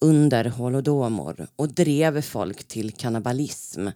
under 0.00 0.44
holodomor 0.44 1.46
och 1.56 1.68
drev 1.68 2.22
folk 2.22 2.64
till 2.68 2.92
kannibalism 2.92 3.88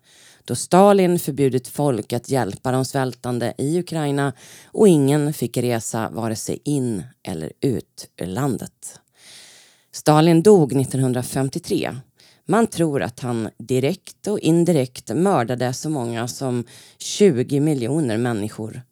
då 0.49 0.55
Stalin 0.55 1.19
förbjudit 1.19 1.69
folk 1.69 2.13
att 2.13 2.29
hjälpa 2.29 2.73
de 2.73 2.85
svältande 2.85 3.55
i 3.59 3.79
Ukraina 3.79 4.33
och 4.67 4.89
ingen 4.89 5.33
fick 5.33 5.57
resa 5.57 6.11
vare 6.11 6.37
sig 6.37 6.59
in 6.65 7.03
eller 7.23 7.53
ut 7.61 8.09
ur 8.17 8.27
landet. 8.27 9.01
Stalin 9.93 10.43
dog 10.43 10.81
1953 10.81 11.97
man 12.49 12.67
tror 12.67 13.03
att 13.03 13.21
han 13.21 13.49
direkt 13.59 14.27
och 14.27 14.39
indirekt 14.39 15.15
mördade 15.15 15.73
så 15.73 15.91
många 15.91 16.29
som 16.29 16.65
20 16.99 17.61
miljoner 17.61 18.17
människor. 18.17 18.83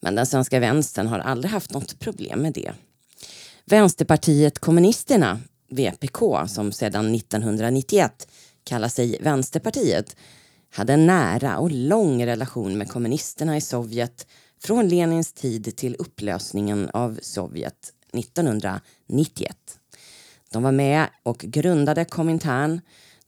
Men 0.00 0.14
den 0.14 0.26
svenska 0.26 0.60
vänstern 0.60 1.06
har 1.06 1.18
aldrig 1.18 1.52
haft 1.52 1.72
något 1.72 1.98
problem 1.98 2.42
med 2.42 2.52
det. 2.52 2.72
Vänsterpartiet 3.64 4.58
kommunisterna, 4.58 5.40
VPK, 5.70 6.48
som 6.48 6.72
sedan 6.72 7.14
1991 7.14 8.28
kallar 8.64 8.88
sig 8.88 9.18
Vänsterpartiet, 9.20 10.16
hade 10.70 10.92
en 10.92 11.06
nära 11.06 11.58
och 11.58 11.70
lång 11.70 12.26
relation 12.26 12.78
med 12.78 12.88
kommunisterna 12.88 13.56
i 13.56 13.60
Sovjet 13.60 14.26
från 14.62 14.88
Lenins 14.88 15.32
tid 15.32 15.76
till 15.76 15.96
upplösningen 15.98 16.90
av 16.92 17.18
Sovjet 17.22 17.92
1991. 18.12 19.56
De 20.56 20.62
var 20.62 20.72
med 20.72 21.06
och 21.22 21.38
grundade 21.38 22.04
Komintern. 22.04 22.80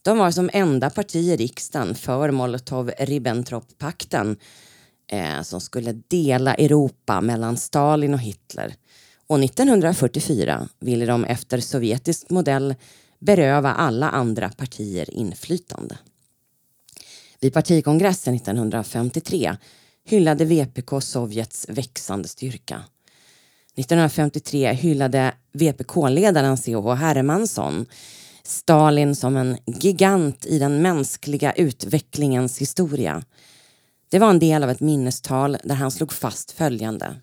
De 0.03 0.19
var 0.19 0.31
som 0.31 0.51
enda 0.53 0.91
parti 0.91 1.17
i 1.17 1.37
riksdagen 1.37 1.95
för 1.95 2.31
Molotov-Ribbentrop-pakten 2.31 4.37
eh, 5.13 5.43
som 5.43 5.61
skulle 5.61 5.93
dela 5.93 6.55
Europa 6.55 7.21
mellan 7.21 7.57
Stalin 7.57 8.15
och 8.15 8.21
Hitler. 8.21 8.75
Och 9.27 9.45
1944 9.45 10.69
ville 10.81 11.07
de 11.07 11.25
efter 11.25 11.61
sovjetisk 11.61 12.31
modell 12.31 12.75
beröva 13.19 13.73
alla 13.73 14.11
andra 14.11 14.49
partier 14.49 15.15
inflytande. 15.15 15.99
Vid 17.41 17.55
partikongressen 17.55 18.35
1953 18.35 19.57
hyllade 20.05 20.45
VPK 20.45 21.01
Sovjets 21.01 21.67
växande 21.69 22.29
styrka. 22.29 22.83
1953 23.79 24.73
hyllade 24.73 25.35
VPK-ledaren 25.53 26.57
C.H. 26.57 26.95
Hermansson 26.95 27.87
Stalin 28.43 29.17
som 29.17 29.37
en 29.37 29.59
gigant 29.67 30.47
i 30.47 30.59
den 30.59 30.83
mänskliga 30.83 31.53
utvecklingens 31.53 32.59
historia. 32.59 33.23
Det 34.09 34.19
var 34.19 34.31
en 34.31 34.39
del 34.39 34.63
av 34.63 34.71
ett 34.71 34.81
minnestal 34.81 35.57
där 35.65 35.75
han 35.75 35.91
slog 35.91 36.13
fast 36.13 36.51
följande. 36.51 37.17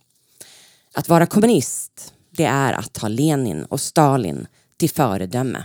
Att 0.93 1.09
vara 1.09 1.25
kommunist, 1.25 2.13
det 2.31 2.45
är 2.45 2.73
att 2.73 2.97
ha 2.97 3.07
Lenin 3.07 3.65
och 3.65 3.81
Stalin 3.81 4.47
till 4.77 4.89
föredöme. 4.89 5.63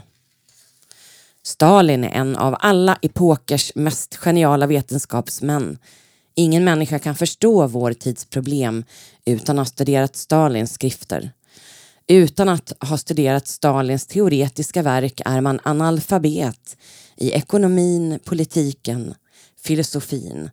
Stalin 1.43 2.05
är 2.05 2.11
en 2.11 2.37
av 2.37 2.57
alla 2.61 2.99
epokers 3.03 3.73
mest 3.75 4.17
geniala 4.17 4.67
vetenskapsmän. 4.67 5.79
Ingen 6.41 6.65
människa 6.65 6.99
kan 6.99 7.15
förstå 7.15 7.67
vår 7.67 7.93
tids 7.93 8.25
problem 8.25 8.85
utan 9.25 9.59
att 9.59 9.67
ha 9.67 9.73
studerat 9.73 10.17
Stalins 10.17 10.73
skrifter. 10.73 11.33
Utan 12.07 12.49
att 12.49 12.73
ha 12.81 12.99
studerat 12.99 13.49
Stalins 13.49 14.07
teoretiska 14.07 14.83
verk 14.83 15.21
är 15.25 15.41
man 15.41 15.61
analfabet 15.63 16.77
i 17.17 17.31
ekonomin, 17.31 18.19
politiken, 18.25 19.15
filosofin. 19.63 20.51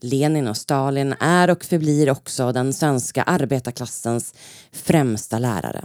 Lenin 0.00 0.48
och 0.48 0.56
Stalin 0.56 1.14
är 1.20 1.50
och 1.50 1.64
förblir 1.64 2.10
också 2.10 2.52
den 2.52 2.72
svenska 2.72 3.22
arbetarklassens 3.22 4.34
främsta 4.72 5.38
lärare. 5.38 5.84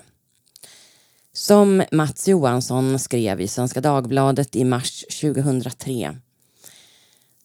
Som 1.34 1.84
Mats 1.92 2.28
Johansson 2.28 3.00
skrev 3.00 3.42
i 3.42 3.48
Svenska 3.48 3.82
Dagbladet 3.82 4.56
i 4.56 4.63
mars 4.63 5.06
2003. 5.22 6.16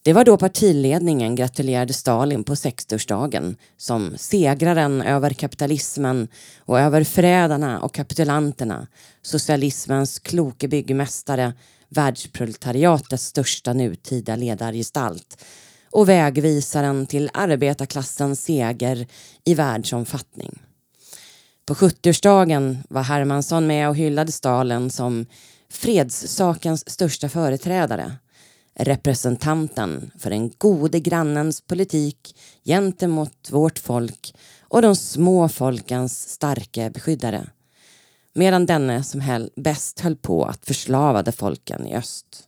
Det 0.08 0.12
var 0.12 0.24
då 0.24 0.36
partiledningen 0.36 1.34
gratulerade 1.34 1.92
Stalin 1.92 2.44
på 2.44 2.54
60-årsdagen 2.54 3.56
som 3.76 4.14
segraren 4.18 5.02
över 5.02 5.30
kapitalismen 5.30 6.28
och 6.58 6.80
över 6.80 7.04
förrädarna 7.04 7.80
och 7.80 7.94
kapitulanterna, 7.94 8.86
socialismens 9.22 10.18
kloke 10.18 10.68
byggmästare, 10.68 11.52
världsproletariatets 11.88 13.24
största 13.24 13.72
nutida 13.72 14.36
ledargestalt 14.36 15.44
och 15.90 16.08
vägvisaren 16.08 17.06
till 17.06 17.30
arbetarklassens 17.34 18.42
seger 18.42 19.06
i 19.44 19.54
världsomfattning. 19.54 20.58
På 21.66 21.74
70-årsdagen 21.74 22.76
var 22.88 23.02
Hermansson 23.02 23.66
med 23.66 23.88
och 23.88 23.96
hyllade 23.96 24.32
Stalin 24.32 24.90
som 24.90 25.26
fredssakens 25.70 26.90
största 26.90 27.28
företrädare. 27.28 28.12
Representanten 28.80 30.10
för 30.18 30.30
den 30.30 30.52
gode 30.58 31.00
grannens 31.00 31.60
politik 31.60 32.36
gentemot 32.64 33.50
vårt 33.50 33.78
folk 33.78 34.34
och 34.60 34.82
de 34.82 34.96
små 34.96 35.48
folkens 35.48 36.28
starke 36.28 36.90
beskyddare. 36.90 37.46
Medan 38.34 38.66
denne 38.66 39.02
som 39.02 39.20
höll, 39.20 39.50
bäst 39.56 40.00
höll 40.00 40.16
på 40.16 40.44
att 40.44 40.66
förslavade 40.66 41.32
folken 41.32 41.86
i 41.86 41.96
öst. 41.96 42.44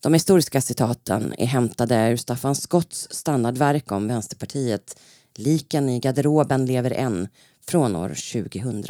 De 0.00 0.14
historiska 0.14 0.60
citaten 0.60 1.34
är 1.38 1.46
hämtade 1.46 2.08
ur 2.10 2.16
Staffan 2.16 2.54
Skotts 2.54 3.08
standardverk 3.10 3.92
om 3.92 4.08
Vänsterpartiet 4.08 4.96
Liken 5.38 5.88
i 5.88 6.00
garderoben 6.00 6.66
lever 6.66 6.90
än 6.90 7.28
från 7.66 7.96
år 7.96 8.08
2000. 8.08 8.84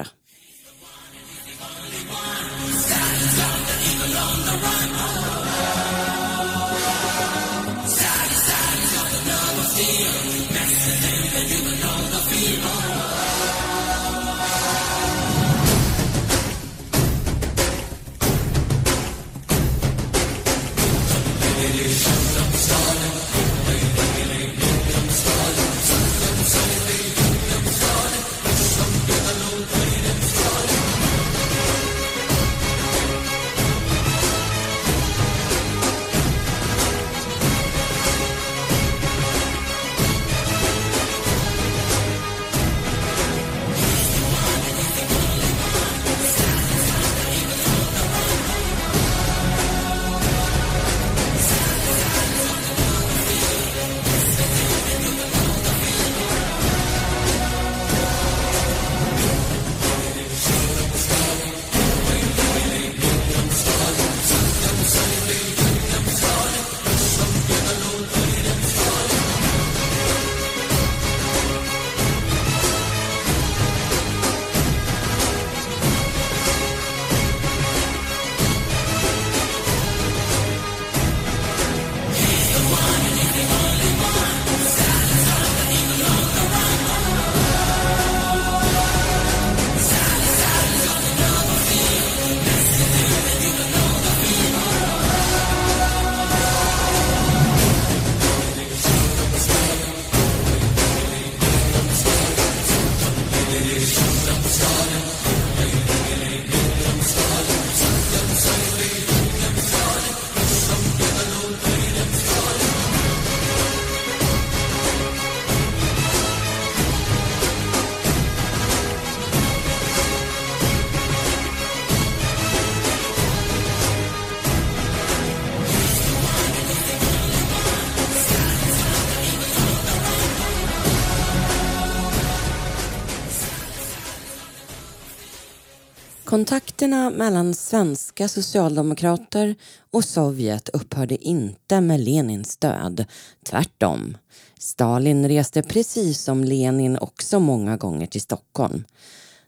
Kontakterna 136.38 137.10
mellan 137.10 137.54
svenska 137.54 138.28
socialdemokrater 138.28 139.54
och 139.90 140.04
Sovjet 140.04 140.68
upphörde 140.68 141.24
inte 141.24 141.80
med 141.80 142.00
Lenins 142.00 142.56
död. 142.56 143.04
Tvärtom. 143.46 144.16
Stalin 144.58 145.28
reste 145.28 145.62
precis 145.62 146.22
som 146.22 146.44
Lenin 146.44 146.98
också 146.98 147.40
många 147.40 147.76
gånger 147.76 148.06
till 148.06 148.20
Stockholm. 148.20 148.84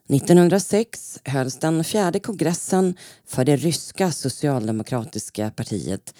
1906 0.08 1.18
hölls 1.24 1.58
den 1.58 1.84
fjärde 1.84 2.20
kongressen 2.20 2.94
för 3.26 3.44
det 3.44 3.56
ryska 3.56 4.12
socialdemokratiska 4.12 5.50
partiet 5.50 6.14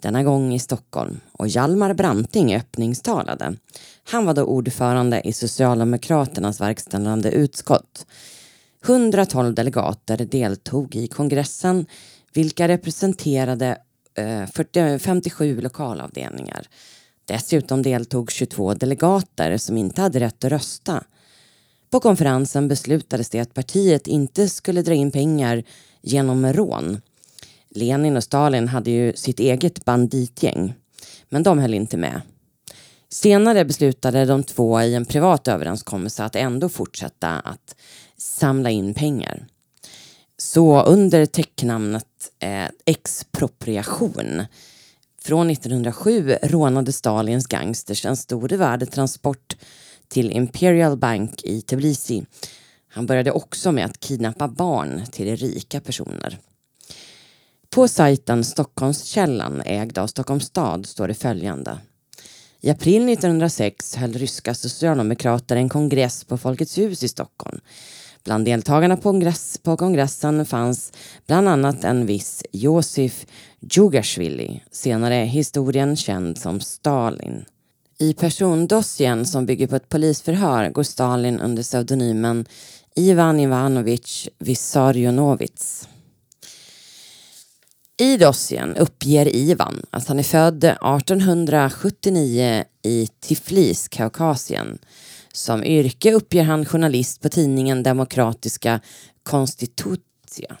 denna 0.00 0.22
gång 0.22 0.54
i 0.54 0.58
Stockholm 0.58 1.20
och 1.32 1.48
Hjalmar 1.48 1.94
Branting 1.94 2.56
öppningstalade. 2.56 3.56
Han 4.04 4.26
var 4.26 4.34
då 4.34 4.42
ordförande 4.42 5.20
i 5.28 5.32
Socialdemokraternas 5.32 6.60
verkställande 6.60 7.30
utskott. 7.30 8.06
112 8.84 9.54
delegater 9.54 10.16
deltog 10.16 10.96
i 10.96 11.06
kongressen 11.06 11.86
vilka 12.32 12.68
representerade 12.68 13.78
eh, 14.18 14.98
57 14.98 15.60
lokalavdelningar. 15.60 16.68
Dessutom 17.24 17.82
deltog 17.82 18.30
22 18.30 18.74
delegater 18.74 19.56
som 19.56 19.76
inte 19.76 20.00
hade 20.02 20.20
rätt 20.20 20.44
att 20.44 20.52
rösta. 20.52 21.04
På 21.90 22.00
konferensen 22.00 22.68
beslutades 22.68 23.30
det 23.30 23.40
att 23.40 23.54
partiet 23.54 24.06
inte 24.06 24.48
skulle 24.48 24.82
dra 24.82 24.94
in 24.94 25.10
pengar 25.10 25.64
genom 26.02 26.52
rån. 26.52 27.00
Lenin 27.70 28.16
och 28.16 28.24
Stalin 28.24 28.68
hade 28.68 28.90
ju 28.90 29.12
sitt 29.16 29.40
eget 29.40 29.84
banditgäng, 29.84 30.74
men 31.28 31.42
de 31.42 31.58
höll 31.58 31.74
inte 31.74 31.96
med. 31.96 32.20
Senare 33.08 33.64
beslutade 33.64 34.24
de 34.24 34.42
två 34.42 34.80
i 34.82 34.94
en 34.94 35.04
privat 35.04 35.48
överenskommelse 35.48 36.24
att 36.24 36.36
ändå 36.36 36.68
fortsätta 36.68 37.28
att 37.28 37.76
samla 38.16 38.70
in 38.70 38.94
pengar. 38.94 39.46
Så 40.38 40.82
under 40.82 41.26
täcknamnet 41.26 42.32
eh, 42.38 42.68
expropriation 42.84 44.42
Från 45.26 45.50
1907 45.50 46.36
rånade 46.42 46.92
Stalins 46.92 47.46
gangsters 47.46 48.06
en 48.06 48.16
stor 48.16 48.48
värdetransport 48.48 49.56
till 50.08 50.32
Imperial 50.32 50.96
Bank 50.96 51.44
i 51.44 51.60
Tbilisi. 51.62 52.26
Han 52.88 53.06
började 53.06 53.32
också 53.32 53.72
med 53.72 53.84
att 53.84 54.00
kidnappa 54.00 54.48
barn 54.48 55.02
till 55.12 55.36
rika 55.36 55.80
personer. 55.80 56.38
På 57.70 57.88
sajten 57.88 58.44
Stockholmskällan 58.44 59.62
ägd 59.64 59.98
av 59.98 60.06
Stockholms 60.06 60.44
stad 60.44 60.86
står 60.86 61.08
det 61.08 61.14
följande. 61.14 61.78
I 62.60 62.70
april 62.70 63.08
1906 63.08 63.96
höll 63.96 64.12
ryska 64.12 64.54
socialdemokrater 64.54 65.56
en 65.56 65.68
kongress 65.68 66.24
på 66.24 66.38
Folkets 66.38 66.78
hus 66.78 67.02
i 67.02 67.08
Stockholm. 67.08 67.60
Bland 68.26 68.44
deltagarna 68.44 68.96
på, 68.96 69.02
kongress, 69.02 69.58
på 69.62 69.76
kongressen 69.76 70.46
fanns 70.46 70.92
bland 71.26 71.48
annat 71.48 71.84
en 71.84 72.06
viss 72.06 72.42
Josif 72.52 73.26
Djugashvili, 73.60 74.62
senare 74.70 75.14
historien 75.14 75.96
känd 75.96 76.38
som 76.38 76.60
Stalin. 76.60 77.44
I 77.98 78.14
persondossien 78.14 79.26
som 79.26 79.46
bygger 79.46 79.66
på 79.66 79.76
ett 79.76 79.88
polisförhör 79.88 80.70
går 80.70 80.82
Stalin 80.82 81.40
under 81.40 81.62
pseudonymen 81.62 82.46
Ivan 82.96 83.40
Ivanovich 83.40 84.28
Vissarionovits. 84.38 85.88
I 87.96 88.16
dossien 88.16 88.76
uppger 88.76 89.36
Ivan 89.36 89.82
att 89.90 90.08
han 90.08 90.18
är 90.18 90.22
född 90.22 90.64
1879 90.64 92.64
i 92.82 93.08
Tiflis, 93.20 93.88
Kaukasien. 93.88 94.78
Som 95.36 95.64
yrke 95.64 96.12
uppger 96.12 96.42
han 96.42 96.64
journalist 96.64 97.20
på 97.20 97.28
tidningen 97.28 97.82
Demokratiska 97.82 98.80
Konstitutia. 99.22 100.56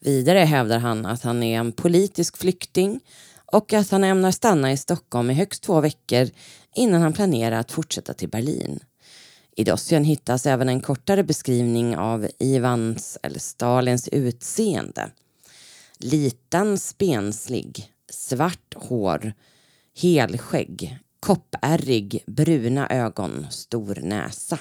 Vidare 0.00 0.38
hävdar 0.38 0.78
han 0.78 1.06
att 1.06 1.22
han 1.22 1.42
är 1.42 1.58
en 1.58 1.72
politisk 1.72 2.36
flykting 2.36 3.00
och 3.46 3.72
att 3.72 3.90
han 3.90 4.04
ämnar 4.04 4.30
stanna 4.30 4.72
i 4.72 4.76
Stockholm 4.76 5.30
i 5.30 5.34
högst 5.34 5.62
två 5.62 5.80
veckor 5.80 6.28
innan 6.74 7.02
han 7.02 7.12
planerar 7.12 7.56
att 7.56 7.72
fortsätta 7.72 8.14
till 8.14 8.28
Berlin. 8.28 8.80
I 9.56 9.64
dossiern 9.64 10.04
hittas 10.04 10.46
även 10.46 10.68
en 10.68 10.80
kortare 10.80 11.22
beskrivning 11.22 11.96
av 11.96 12.28
Ivans 12.38 13.18
eller 13.22 13.38
Stalins 13.38 14.08
utseende. 14.08 15.10
Liten, 15.98 16.78
spenslig, 16.78 17.92
svart 18.10 18.74
hår, 18.74 19.32
helskägg, 20.02 20.98
koppärrig, 21.24 22.24
bruna 22.26 22.88
ögon, 22.88 23.46
stor 23.50 23.98
näsa. 24.02 24.58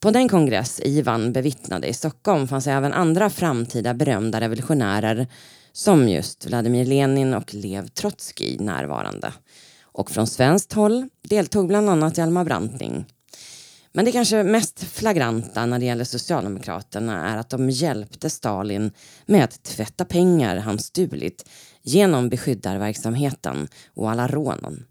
På 0.00 0.10
den 0.10 0.28
kongress 0.28 0.80
Ivan 0.84 1.32
bevittnade 1.32 1.86
i 1.86 1.94
Stockholm 1.94 2.48
fanns 2.48 2.66
även 2.66 2.92
andra 2.92 3.30
framtida 3.30 3.94
berömda 3.94 4.40
revolutionärer 4.40 5.26
som 5.72 6.08
just 6.08 6.46
Vladimir 6.46 6.84
Lenin 6.84 7.34
och 7.34 7.54
Lev 7.54 7.88
Trotskij 7.88 8.58
närvarande. 8.58 9.32
Och 9.82 10.10
från 10.10 10.26
svenskt 10.26 10.72
håll 10.72 11.08
deltog 11.22 11.68
bland 11.68 11.90
annat 11.90 12.18
Hjalmar 12.18 12.44
Branting. 12.44 13.04
Men 13.92 14.04
det 14.04 14.12
kanske 14.12 14.42
mest 14.42 14.84
flagranta 14.84 15.66
när 15.66 15.78
det 15.78 15.84
gäller 15.84 16.04
Socialdemokraterna 16.04 17.28
är 17.28 17.36
att 17.36 17.50
de 17.50 17.70
hjälpte 17.70 18.30
Stalin 18.30 18.90
med 19.26 19.44
att 19.44 19.62
tvätta 19.62 20.04
pengar 20.04 20.56
han 20.56 20.78
stulit 20.78 21.48
genom 21.82 22.28
beskyddarverksamheten 22.28 23.68
och 23.94 24.10
alla 24.10 24.28
rånen. 24.28 24.86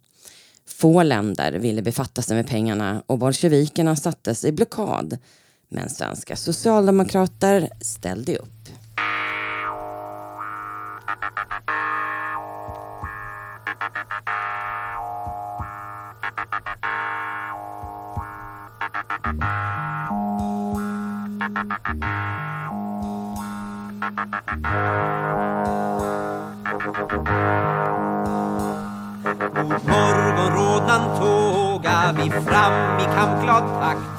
Få 0.84 1.04
länder 1.04 1.52
ville 1.52 1.82
befatta 1.82 2.22
sig 2.22 2.36
med 2.38 2.48
pengarna 2.48 3.04
och 3.08 3.18
bolsjevikerna 3.18 3.96
sattes 3.96 4.46
i 4.46 4.52
blockad. 4.52 5.18
Men 5.70 5.90
svenska 5.90 6.36
socialdemokrater 6.36 7.70
ställde 7.82 8.38
upp. 8.38 8.70
I 33.04 33.06
kampglad 33.06 33.64
takt 33.82 34.14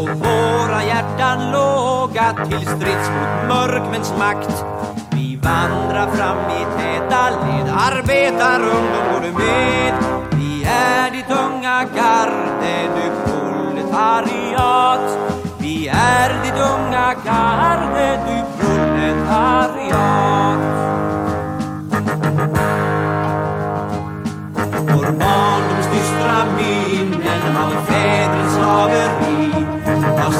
och 0.00 0.08
våra 0.08 0.84
hjärtan 0.84 1.52
låga 1.52 2.46
till 2.48 2.66
strids 2.66 3.08
mot 3.10 3.48
mörkmäns 3.48 4.12
makt. 4.18 4.64
Vi 5.10 5.36
vandrar 5.36 6.10
fram 6.16 6.38
i 6.38 6.64
täta 6.78 7.30
led, 7.30 7.68
arbetarungdom 7.88 9.04
går 9.12 9.20
du 9.20 9.32
med. 9.32 9.94
Vi 10.30 10.64
är 10.64 11.10
ditt 11.10 11.30
unga 11.30 11.84
garde, 11.96 12.76
du 12.96 13.30
proletariat. 13.30 15.18
Vi 15.58 15.88
är 15.88 16.42
ditt 16.44 16.60
unga 16.74 17.14
garde, 17.24 18.20
du 18.26 18.53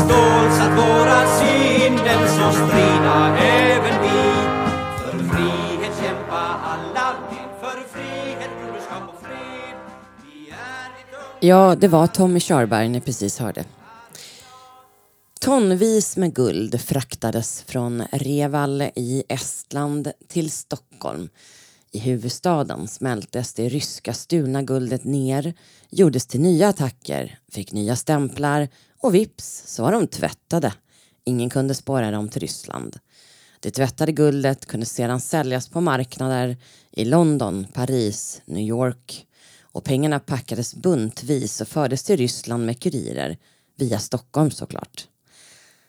har 0.05 0.51
stålsatt 0.51 0.79
våra 0.79 1.27
sinnen 1.27 2.29
så 2.29 2.53
strida 2.53 3.38
även 3.38 4.03
vi 4.03 4.23
för 4.99 5.19
frihet 5.19 5.99
kämpa 6.03 6.61
alla 6.64 7.14
för 7.61 7.88
frihet, 7.99 8.51
broderskap 8.62 9.09
och 9.09 9.23
fred 9.23 9.77
Vi 10.25 10.51
är 10.51 11.49
Ja, 11.49 11.77
det 11.81 11.88
var 11.88 12.07
Tommy 12.07 12.40
Körberg 12.40 12.88
ni 12.88 13.01
precis 13.01 13.38
hörde. 13.38 13.64
Tonvis 15.40 16.17
med 16.17 16.35
guld 16.35 16.81
fraktades 16.81 17.64
från 17.67 18.03
Reval 18.12 18.83
i 18.83 19.25
Estland 19.29 20.12
till 20.29 20.51
Stockholm. 20.51 21.29
I 21.93 21.99
huvudstaden 21.99 22.88
smältes 22.88 23.55
det 23.55 23.69
ryska 23.69 24.12
stulna 24.12 24.62
guldet 24.62 25.05
ner, 25.05 25.55
gjordes 25.90 26.27
till 26.27 26.40
nya 26.40 26.69
attacker, 26.69 27.38
fick 27.53 27.73
nya 27.73 27.97
stämplar 27.97 28.69
och 29.05 29.14
vips 29.14 29.62
så 29.67 29.83
var 29.83 29.93
de 29.93 30.07
tvättade. 30.07 30.73
Ingen 31.25 31.51
kunde 31.51 31.75
spåra 31.75 32.11
dem 32.11 32.29
till 32.29 32.40
Ryssland. 32.40 32.97
Det 33.61 33.71
tvättade 33.71 34.12
guldet 34.12 34.67
kunde 34.67 34.87
sedan 34.87 35.21
säljas 35.21 35.69
på 35.69 35.81
marknader 35.81 36.57
i 36.90 37.05
London, 37.05 37.67
Paris, 37.73 38.43
New 38.45 38.64
York 38.64 39.27
och 39.62 39.85
pengarna 39.85 40.21
packades 40.21 40.75
buntvis 40.75 41.61
och 41.61 41.69
fördes 41.69 42.03
till 42.03 42.17
Ryssland 42.17 42.67
med 42.67 42.81
kurirer, 42.81 43.38
via 43.77 43.99
Stockholm 43.99 44.51
såklart. 44.51 45.09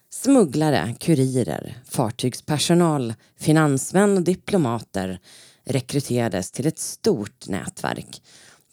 Smugglare, 0.09 0.95
kurirer, 0.99 1.77
fartygspersonal, 1.85 3.13
finansmän 3.39 4.17
och 4.17 4.23
diplomater 4.23 5.19
rekryterades 5.65 6.51
till 6.51 6.67
ett 6.67 6.79
stort 6.79 7.47
nätverk. 7.47 8.21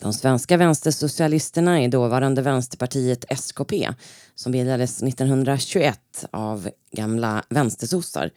De 0.02 0.12
svenska 0.12 0.56
vänstersocialisterna 0.56 1.82
i 1.82 1.88
dåvarande 1.88 2.42
Vänsterpartiet 2.42 3.24
SKP 3.28 3.88
som 4.34 4.52
bildades 4.52 5.02
1921 5.02 6.24
av 6.30 6.70
gamla 6.92 7.44
vänstersossar 7.48 8.30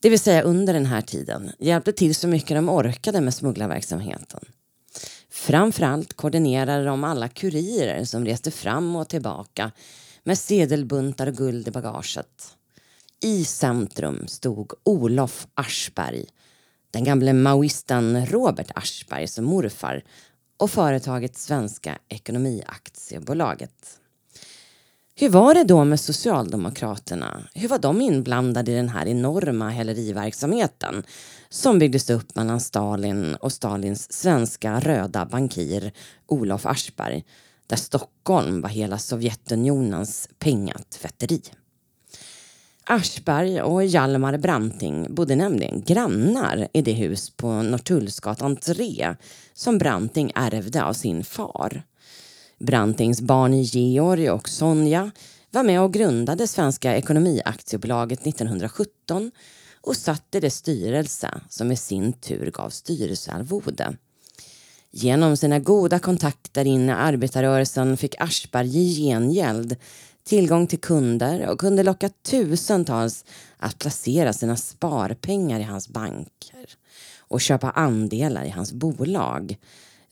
det 0.00 0.10
vill 0.10 0.18
säga 0.18 0.42
under 0.42 0.72
den 0.72 0.86
här 0.86 1.00
tiden, 1.00 1.52
hjälpte 1.58 1.92
till 1.92 2.14
så 2.14 2.28
mycket 2.28 2.56
de 2.56 2.68
orkade 2.68 3.20
med 3.20 3.34
smugglarverksamheten. 3.34 4.44
Framförallt 5.30 6.14
koordinerade 6.14 6.84
de 6.84 7.04
alla 7.04 7.28
kurirer 7.28 8.04
som 8.04 8.24
reste 8.24 8.50
fram 8.50 8.96
och 8.96 9.08
tillbaka 9.08 9.70
med 10.24 10.38
sedelbuntar 10.38 11.26
och 11.26 11.36
guld 11.36 11.68
i 11.68 11.70
bagaget. 11.70 12.56
I 13.22 13.44
centrum 13.44 14.26
stod 14.26 14.72
Olof 14.82 15.46
Aschberg, 15.54 16.24
den 16.90 17.04
gamle 17.04 17.32
maoisten 17.32 18.26
Robert 18.26 18.70
Aschberg 18.74 19.26
som 19.28 19.44
morfar 19.44 20.02
och 20.64 20.70
företaget 20.70 21.36
Svenska 21.36 21.98
Ekonomiaktiebolaget. 22.08 24.00
Hur 25.14 25.28
var 25.28 25.54
det 25.54 25.64
då 25.64 25.84
med 25.84 26.00
Socialdemokraterna? 26.00 27.42
Hur 27.54 27.68
var 27.68 27.78
de 27.78 28.00
inblandade 28.00 28.72
i 28.72 28.74
den 28.74 28.88
här 28.88 29.06
enorma 29.06 29.70
häleriverksamheten 29.70 31.04
som 31.48 31.78
byggdes 31.78 32.10
upp 32.10 32.36
mellan 32.36 32.60
Stalin 32.60 33.34
och 33.34 33.52
Stalins 33.52 34.12
svenska 34.12 34.80
röda 34.80 35.26
bankir 35.26 35.92
Olof 36.26 36.66
Aschberg 36.66 37.24
där 37.66 37.76
Stockholm 37.76 38.60
var 38.60 38.68
hela 38.68 38.98
Sovjetunionens 38.98 40.28
pengatvätteri. 40.38 41.42
Aschberg 42.86 43.62
och 43.62 43.84
Hjalmar 43.84 44.36
Branting 44.38 45.14
bodde 45.14 45.36
nämligen 45.36 45.82
grannar 45.82 46.68
i 46.72 46.82
det 46.82 46.92
hus 46.92 47.30
på 47.30 47.62
Norrtullsgatan 47.62 48.56
3 48.56 49.16
som 49.54 49.78
Branting 49.78 50.32
ärvde 50.34 50.84
av 50.84 50.92
sin 50.92 51.24
far. 51.24 51.82
Brantings 52.58 53.20
barn 53.20 53.62
Georg 53.62 54.30
och 54.30 54.48
Sonja 54.48 55.10
var 55.50 55.62
med 55.62 55.80
och 55.80 55.92
grundade 55.92 56.46
Svenska 56.46 56.96
Ekonomiaktiebolaget 56.96 58.26
1917 58.26 59.30
och 59.80 59.96
satte 59.96 60.40
det 60.40 60.50
styrelse 60.50 61.30
som 61.48 61.72
i 61.72 61.76
sin 61.76 62.12
tur 62.12 62.50
gav 62.50 62.70
styrelsearvode. 62.70 63.96
Genom 64.90 65.36
sina 65.36 65.58
goda 65.58 65.98
kontakter 65.98 66.64
in 66.64 66.88
i 66.88 66.92
arbetarrörelsen 66.92 67.96
fick 67.96 68.20
Aschberg 68.20 68.78
i 68.78 68.94
gengäld 68.94 69.76
tillgång 70.24 70.66
till 70.66 70.80
kunder 70.80 71.48
och 71.48 71.60
kunde 71.60 71.82
locka 71.82 72.08
tusentals 72.08 73.24
att 73.56 73.78
placera 73.78 74.32
sina 74.32 74.56
sparpengar 74.56 75.60
i 75.60 75.62
hans 75.62 75.88
banker 75.88 76.66
och 77.18 77.40
köpa 77.40 77.70
andelar 77.70 78.44
i 78.44 78.50
hans 78.50 78.72
bolag. 78.72 79.56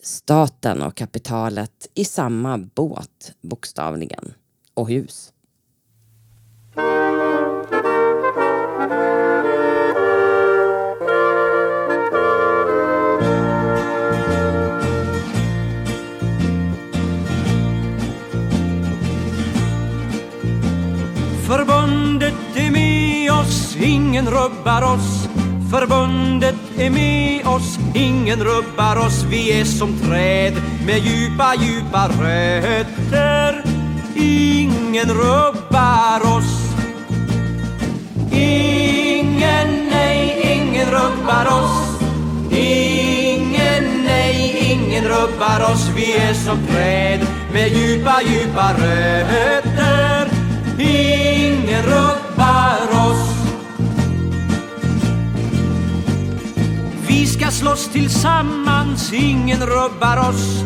Staten 0.03 0.83
och 0.83 0.95
kapitalet 0.95 1.89
i 1.95 2.05
samma 2.05 2.59
båt, 2.59 3.35
bokstavligen. 3.41 4.35
Och 4.75 4.89
hus. 4.89 5.33
Ingen 23.83 24.27
rubbar 24.27 24.83
oss 24.83 25.29
Förbundet 25.71 26.55
är 26.79 26.91
med 26.91 27.47
oss, 27.47 27.79
ingen 27.95 28.45
rubbar 28.45 28.97
oss 29.07 29.25
Vi 29.31 29.61
är 29.61 29.65
som 29.65 29.99
träd 29.99 30.55
med 30.87 30.99
djupa, 30.99 31.55
djupa 31.55 32.09
rötter. 32.09 33.65
Ingen 34.17 35.09
rubbar 35.09 36.37
oss. 36.37 36.75
Ingen, 38.33 39.89
nej, 39.91 40.39
ingen 40.53 40.87
rubbar 40.91 41.47
oss. 41.47 42.01
Ingen, 42.51 44.05
nej, 44.05 44.67
ingen 44.73 45.05
rubbar 45.05 45.73
oss. 45.73 45.89
Vi 45.97 46.17
är 46.17 46.35
som 46.35 46.59
träd 46.67 47.27
med 47.53 47.69
djupa, 47.69 48.21
djupa 48.23 48.73
rötter. 48.73 50.29
Ingen 50.79 51.83
rubbar 51.83 53.11
oss. 53.11 53.32
Ska 57.33 57.51
slåss 57.51 57.89
tillsammans, 57.89 59.13
ingen 59.13 59.61
rubbar 59.61 60.29
oss 60.29 60.63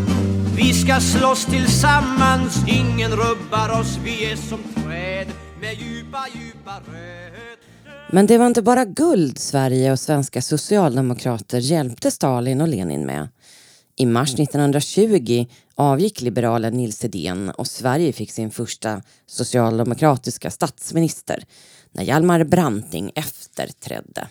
Vi 0.56 0.72
ska 0.72 1.00
slåss 1.00 1.46
tillsammans, 1.46 2.56
ingen 2.68 3.10
rubbar 3.10 3.80
oss 3.80 3.98
Vi 4.04 4.24
är 4.24 4.36
som 4.36 4.58
träd 4.74 5.26
med 5.60 5.74
djupa, 5.74 6.26
djupa 6.34 6.76
rötter 6.78 8.12
Men 8.12 8.26
det 8.26 8.38
var 8.38 8.46
inte 8.46 8.62
bara 8.62 8.84
guld 8.84 9.38
Sverige 9.38 9.92
och 9.92 10.00
svenska 10.00 10.42
socialdemokrater 10.42 11.58
hjälpte 11.58 12.10
Stalin 12.10 12.60
och 12.60 12.68
Lenin 12.68 13.06
med. 13.06 13.28
I 13.96 14.06
mars 14.06 14.34
1920 14.34 15.46
avgick 15.74 16.20
liberalen 16.20 16.74
Nils 16.74 17.04
Edén 17.04 17.50
och 17.50 17.66
Sverige 17.66 18.12
fick 18.12 18.32
sin 18.32 18.50
första 18.50 19.02
socialdemokratiska 19.26 20.50
statsminister 20.50 21.44
när 21.92 22.04
Hjalmar 22.04 22.44
Branting 22.44 23.12
efterträdde. 23.14 24.28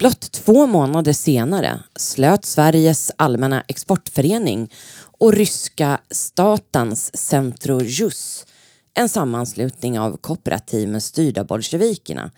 Blott 0.00 0.32
två 0.32 0.66
månader 0.66 1.12
senare 1.12 1.82
slöt 1.96 2.44
Sveriges 2.44 3.12
allmänna 3.16 3.64
exportförening 3.68 4.72
och 5.18 5.32
ryska 5.32 6.00
statens 6.10 7.16
Centrojus, 7.16 8.46
en 8.94 9.08
sammanslutning 9.08 9.98
av 9.98 10.16
kooperativ 10.16 10.88
med 10.88 11.02
styrda 11.02 11.44
bolsjevikerna, 11.44 12.30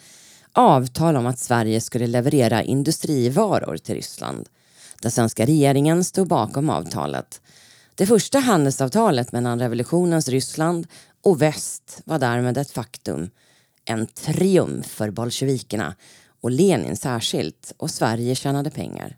avtal 0.53 1.16
om 1.16 1.27
att 1.27 1.38
Sverige 1.38 1.81
skulle 1.81 2.07
leverera 2.07 2.62
industrivaror 2.62 3.77
till 3.77 3.94
Ryssland. 3.94 4.48
Den 5.03 5.11
svenska 5.11 5.46
regeringen 5.46 6.05
stod 6.05 6.29
bakom 6.29 6.70
avtalet. 6.70 7.40
Det 7.94 8.07
första 8.07 8.38
handelsavtalet 8.38 9.33
mellan 9.33 9.59
revolutionens 9.59 10.29
Ryssland 10.29 10.87
och 11.25 11.42
väst 11.42 12.01
var 12.05 12.18
därmed 12.18 12.59
ett 12.59 12.70
faktum. 12.70 13.31
En 13.85 14.07
triumf 14.07 14.87
för 14.87 15.11
bolsjevikerna 15.11 15.94
och 16.43 16.51
Lenin 16.51 16.97
särskilt 16.97 17.73
och 17.77 17.91
Sverige 17.91 18.35
tjänade 18.35 18.71
pengar. 18.71 19.17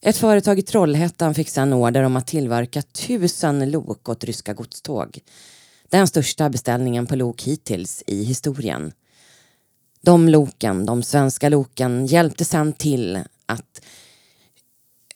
Ett 0.00 0.16
företag 0.16 0.58
i 0.58 0.62
Trollhättan 0.62 1.34
fick 1.34 1.48
sedan 1.48 1.72
order 1.72 2.02
om 2.02 2.16
att 2.16 2.26
tillverka 2.26 2.82
tusen 2.82 3.70
lok 3.70 4.08
åt 4.08 4.24
ryska 4.24 4.54
godståg. 4.54 5.18
Den 5.88 6.08
största 6.08 6.50
beställningen 6.50 7.06
på 7.06 7.16
lok 7.16 7.42
hittills 7.42 8.02
i 8.06 8.24
historien. 8.24 8.92
De 10.00 10.28
loken, 10.28 10.86
de 10.86 11.02
svenska 11.02 11.48
loken, 11.48 12.06
hjälpte 12.06 12.44
sedan 12.44 12.72
till 12.72 13.18
att 13.46 13.82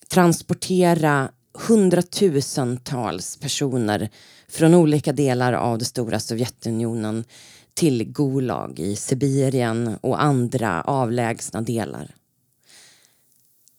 transportera 0.09 1.31
hundratusentals 1.68 3.37
personer 3.37 4.09
från 4.49 4.75
olika 4.75 5.12
delar 5.12 5.53
av 5.53 5.79
det 5.79 5.85
stora 5.85 6.20
Sovjetunionen 6.20 7.25
till 7.74 8.04
Gulag 8.04 8.78
i 8.78 8.96
Sibirien 8.96 9.96
och 10.00 10.22
andra 10.22 10.83
avlägsna 10.83 11.61
delar. 11.61 12.14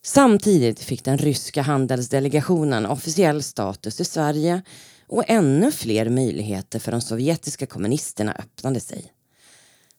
Samtidigt 0.04 0.80
fick 0.80 1.04
den 1.04 1.18
ryska 1.18 1.62
handelsdelegationen 1.62 2.86
officiell 2.86 3.42
status 3.42 4.00
i 4.00 4.04
Sverige 4.04 4.62
och 5.06 5.24
ännu 5.26 5.72
fler 5.72 6.08
möjligheter 6.08 6.78
för 6.78 6.92
de 6.92 7.00
sovjetiska 7.00 7.66
kommunisterna 7.66 8.32
öppnade 8.32 8.80
sig. 8.80 9.12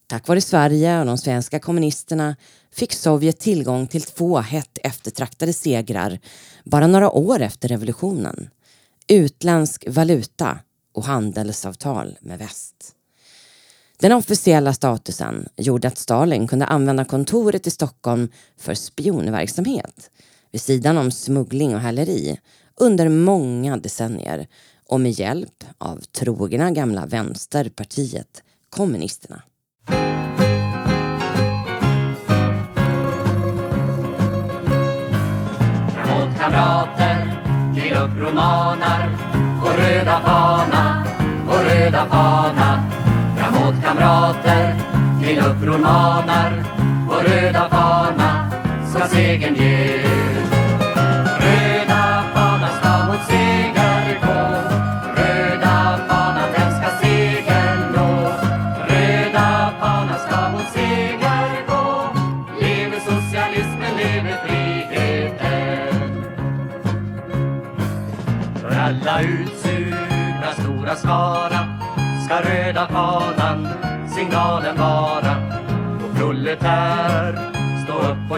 Tack 0.08 0.28
vare 0.28 0.42
Sverige 0.42 1.00
och 1.00 1.06
de 1.06 1.18
svenska 1.18 1.60
kommunisterna 1.60 2.36
fick 2.72 2.94
Sovjet 2.94 3.40
tillgång 3.40 3.88
till 3.88 4.02
två 4.02 4.38
hett 4.38 4.78
eftertraktade 4.84 5.54
segrar 5.54 6.20
bara 6.64 6.88
några 6.88 7.12
år 7.12 7.42
efter 7.42 7.68
revolutionen. 7.68 8.50
Utländsk 9.08 9.86
valuta 9.88 10.60
och 10.94 11.04
handelsavtal 11.04 12.18
med 12.22 12.40
väst. 12.40 12.96
Den 14.04 14.12
officiella 14.12 14.74
statusen 14.74 15.48
gjorde 15.56 15.88
att 15.88 15.98
Stalin 15.98 16.48
kunde 16.48 16.66
använda 16.66 17.06
kontoret 17.06 17.68
i 17.68 17.72
Stockholm 17.72 18.30
för 18.58 18.74
spionverksamhet 18.74 20.10
vid 20.52 20.62
sidan 20.62 20.98
om 20.98 21.12
smuggling 21.12 21.76
och 21.76 21.82
häleri 21.82 22.40
under 22.76 23.10
många 23.10 23.78
decennier 23.78 24.48
och 24.90 25.00
med 25.00 25.12
hjälp 25.12 25.64
av 25.78 25.98
trogna 25.98 26.72
gamla 26.72 27.06
vänsterpartiet 27.06 28.44
kommunisterna. 28.70 29.42
mot 36.10 36.40
kamrater 36.40 37.42
till 37.76 37.94
upp 37.94 38.18
romaner, 38.18 39.18
Vår 39.64 39.72
röda 39.72 40.22
fana, 40.22 41.08
vår 41.48 41.64
röda 41.64 42.06
fana 42.10 42.63
kamrater 43.94 44.76
till 45.22 45.40
uppror 45.40 45.78
manar 45.78 46.64
Vår 47.08 47.24
röda 47.24 47.70
fana 47.70 48.52
ska 48.90 49.08
segern 49.08 49.56
ge. 49.56 50.13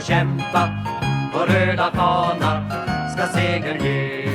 Kämpa 0.07 0.69
Vår 1.33 1.45
röda 1.47 1.91
fana 1.91 2.69
ska 3.13 3.27
seger 3.27 3.75
ge 3.85 4.25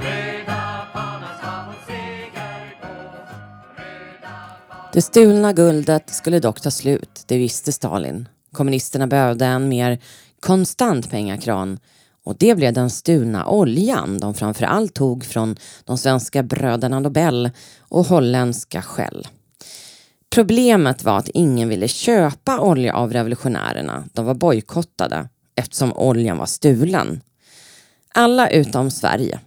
Röda 0.00 0.86
fanan 0.92 1.36
ska 1.38 1.74
seger 1.86 2.76
Det 4.92 5.02
stulna 5.02 5.52
guldet 5.52 6.10
skulle 6.10 6.40
dock 6.40 6.60
ta 6.60 6.70
slut, 6.70 7.24
det 7.26 7.38
visste 7.38 7.72
Stalin. 7.72 8.28
Kommunisterna 8.52 9.06
behövde 9.06 9.46
en 9.46 9.68
mer 9.68 9.98
konstant 10.40 11.10
pengakran 11.10 11.78
och 12.24 12.36
det 12.38 12.54
blev 12.54 12.72
den 12.72 12.90
stulna 12.90 13.46
oljan 13.46 14.18
de 14.18 14.34
framförallt 14.34 14.94
tog 14.94 15.24
från 15.24 15.56
de 15.84 15.98
svenska 15.98 16.42
bröderna 16.42 17.00
Nobel 17.00 17.50
och 17.80 18.06
holländska 18.06 18.82
Shell. 18.82 19.26
Problemet 20.32 21.04
var 21.04 21.18
att 21.18 21.28
ingen 21.28 21.68
ville 21.68 21.88
köpa 21.88 22.60
olja 22.60 22.94
av 22.94 23.12
revolutionärerna. 23.12 24.04
De 24.12 24.24
var 24.24 24.34
bojkottade 24.34 25.28
eftersom 25.56 25.92
oljan 25.92 26.38
var 26.38 26.46
stulen. 26.46 27.20
Alla 28.14 28.50
utom 28.50 28.90
Sverige. 28.90 29.40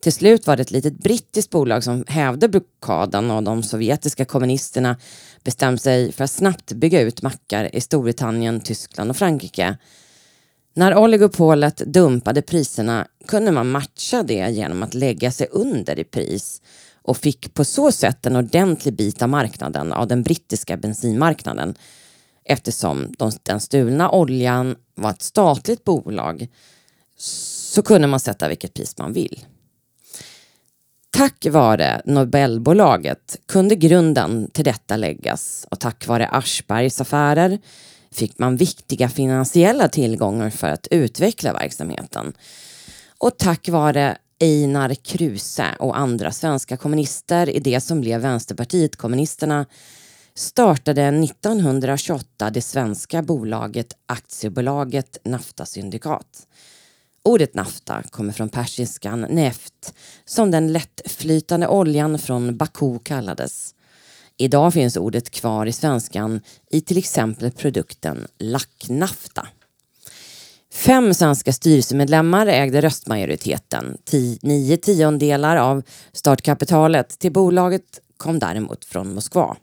Till 0.00 0.12
slut 0.12 0.46
var 0.46 0.56
det 0.56 0.62
ett 0.62 0.70
litet 0.70 0.98
brittiskt 0.98 1.50
bolag 1.50 1.84
som 1.84 2.04
hävde 2.08 2.48
blockaden 2.48 3.30
och 3.30 3.42
de 3.42 3.62
sovjetiska 3.62 4.24
kommunisterna 4.24 4.96
bestämde 5.44 5.78
sig 5.78 6.12
för 6.12 6.24
att 6.24 6.30
snabbt 6.30 6.72
bygga 6.72 7.00
ut 7.00 7.22
mackar 7.22 7.76
i 7.76 7.80
Storbritannien, 7.80 8.60
Tyskland 8.60 9.10
och 9.10 9.16
Frankrike. 9.16 9.76
När 10.74 10.96
oligopolet 10.96 11.76
dumpade 11.76 12.42
priserna 12.42 13.06
kunde 13.28 13.52
man 13.52 13.70
matcha 13.70 14.22
det 14.22 14.50
genom 14.50 14.82
att 14.82 14.94
lägga 14.94 15.32
sig 15.32 15.48
under 15.50 15.98
i 15.98 16.04
pris 16.04 16.60
och 17.06 17.16
fick 17.16 17.54
på 17.54 17.64
så 17.64 17.92
sätt 17.92 18.26
en 18.26 18.36
ordentlig 18.36 18.94
bit 18.94 19.22
av 19.22 19.28
marknaden 19.28 19.92
av 19.92 20.06
den 20.06 20.22
brittiska 20.22 20.76
bensinmarknaden 20.76 21.74
eftersom 22.44 23.14
de, 23.18 23.32
den 23.42 23.60
stulna 23.60 24.10
oljan 24.10 24.76
var 24.94 25.10
ett 25.10 25.22
statligt 25.22 25.84
bolag 25.84 26.48
så 27.18 27.82
kunde 27.82 28.06
man 28.06 28.20
sätta 28.20 28.48
vilket 28.48 28.74
pris 28.74 28.98
man 28.98 29.12
vill. 29.12 29.44
Tack 31.10 31.46
vare 31.50 32.02
Nobelbolaget 32.04 33.36
kunde 33.46 33.76
grunden 33.76 34.50
till 34.50 34.64
detta 34.64 34.96
läggas 34.96 35.66
och 35.70 35.80
tack 35.80 36.06
vare 36.06 36.28
Aschbergs 36.28 37.00
affärer 37.00 37.58
fick 38.10 38.38
man 38.38 38.56
viktiga 38.56 39.08
finansiella 39.08 39.88
tillgångar 39.88 40.50
för 40.50 40.68
att 40.68 40.86
utveckla 40.90 41.52
verksamheten. 41.52 42.32
Och 43.18 43.38
tack 43.38 43.68
vare 43.68 44.16
Einar 44.40 44.94
Kruse 44.94 45.76
och 45.78 45.98
andra 45.98 46.32
svenska 46.32 46.76
kommunister 46.76 47.50
i 47.50 47.60
det 47.60 47.80
som 47.80 48.00
blev 48.00 48.20
Vänsterpartiet 48.20 48.96
kommunisterna 48.96 49.66
startade 50.34 51.02
1928 51.02 52.50
det 52.50 52.62
svenska 52.62 53.22
bolaget 53.22 53.96
Aktiebolaget 54.06 55.18
Nafta 55.24 55.66
Syndikat. 55.66 56.46
Ordet 57.22 57.54
nafta 57.54 58.02
kommer 58.02 58.32
från 58.32 58.48
persiskan 58.48 59.20
neft 59.20 59.94
som 60.24 60.50
den 60.50 60.72
lättflytande 60.72 61.68
oljan 61.68 62.18
från 62.18 62.56
Baku 62.56 62.98
kallades. 62.98 63.74
Idag 64.36 64.72
finns 64.72 64.96
ordet 64.96 65.30
kvar 65.30 65.66
i 65.66 65.72
svenskan 65.72 66.40
i 66.70 66.80
till 66.80 66.98
exempel 66.98 67.50
produkten 67.50 68.26
lacknafta. 68.38 69.48
Fem 70.76 71.14
svenska 71.14 71.52
styrelsemedlemmar 71.52 72.46
ägde 72.46 72.80
röstmajoriteten. 72.80 73.98
nio 74.42 74.76
tiondelar 74.76 75.56
av 75.56 75.82
startkapitalet 76.12 77.18
till 77.18 77.32
bolaget 77.32 78.00
kom 78.16 78.38
däremot 78.38 78.84
från 78.84 79.14
Moskva. 79.14 79.56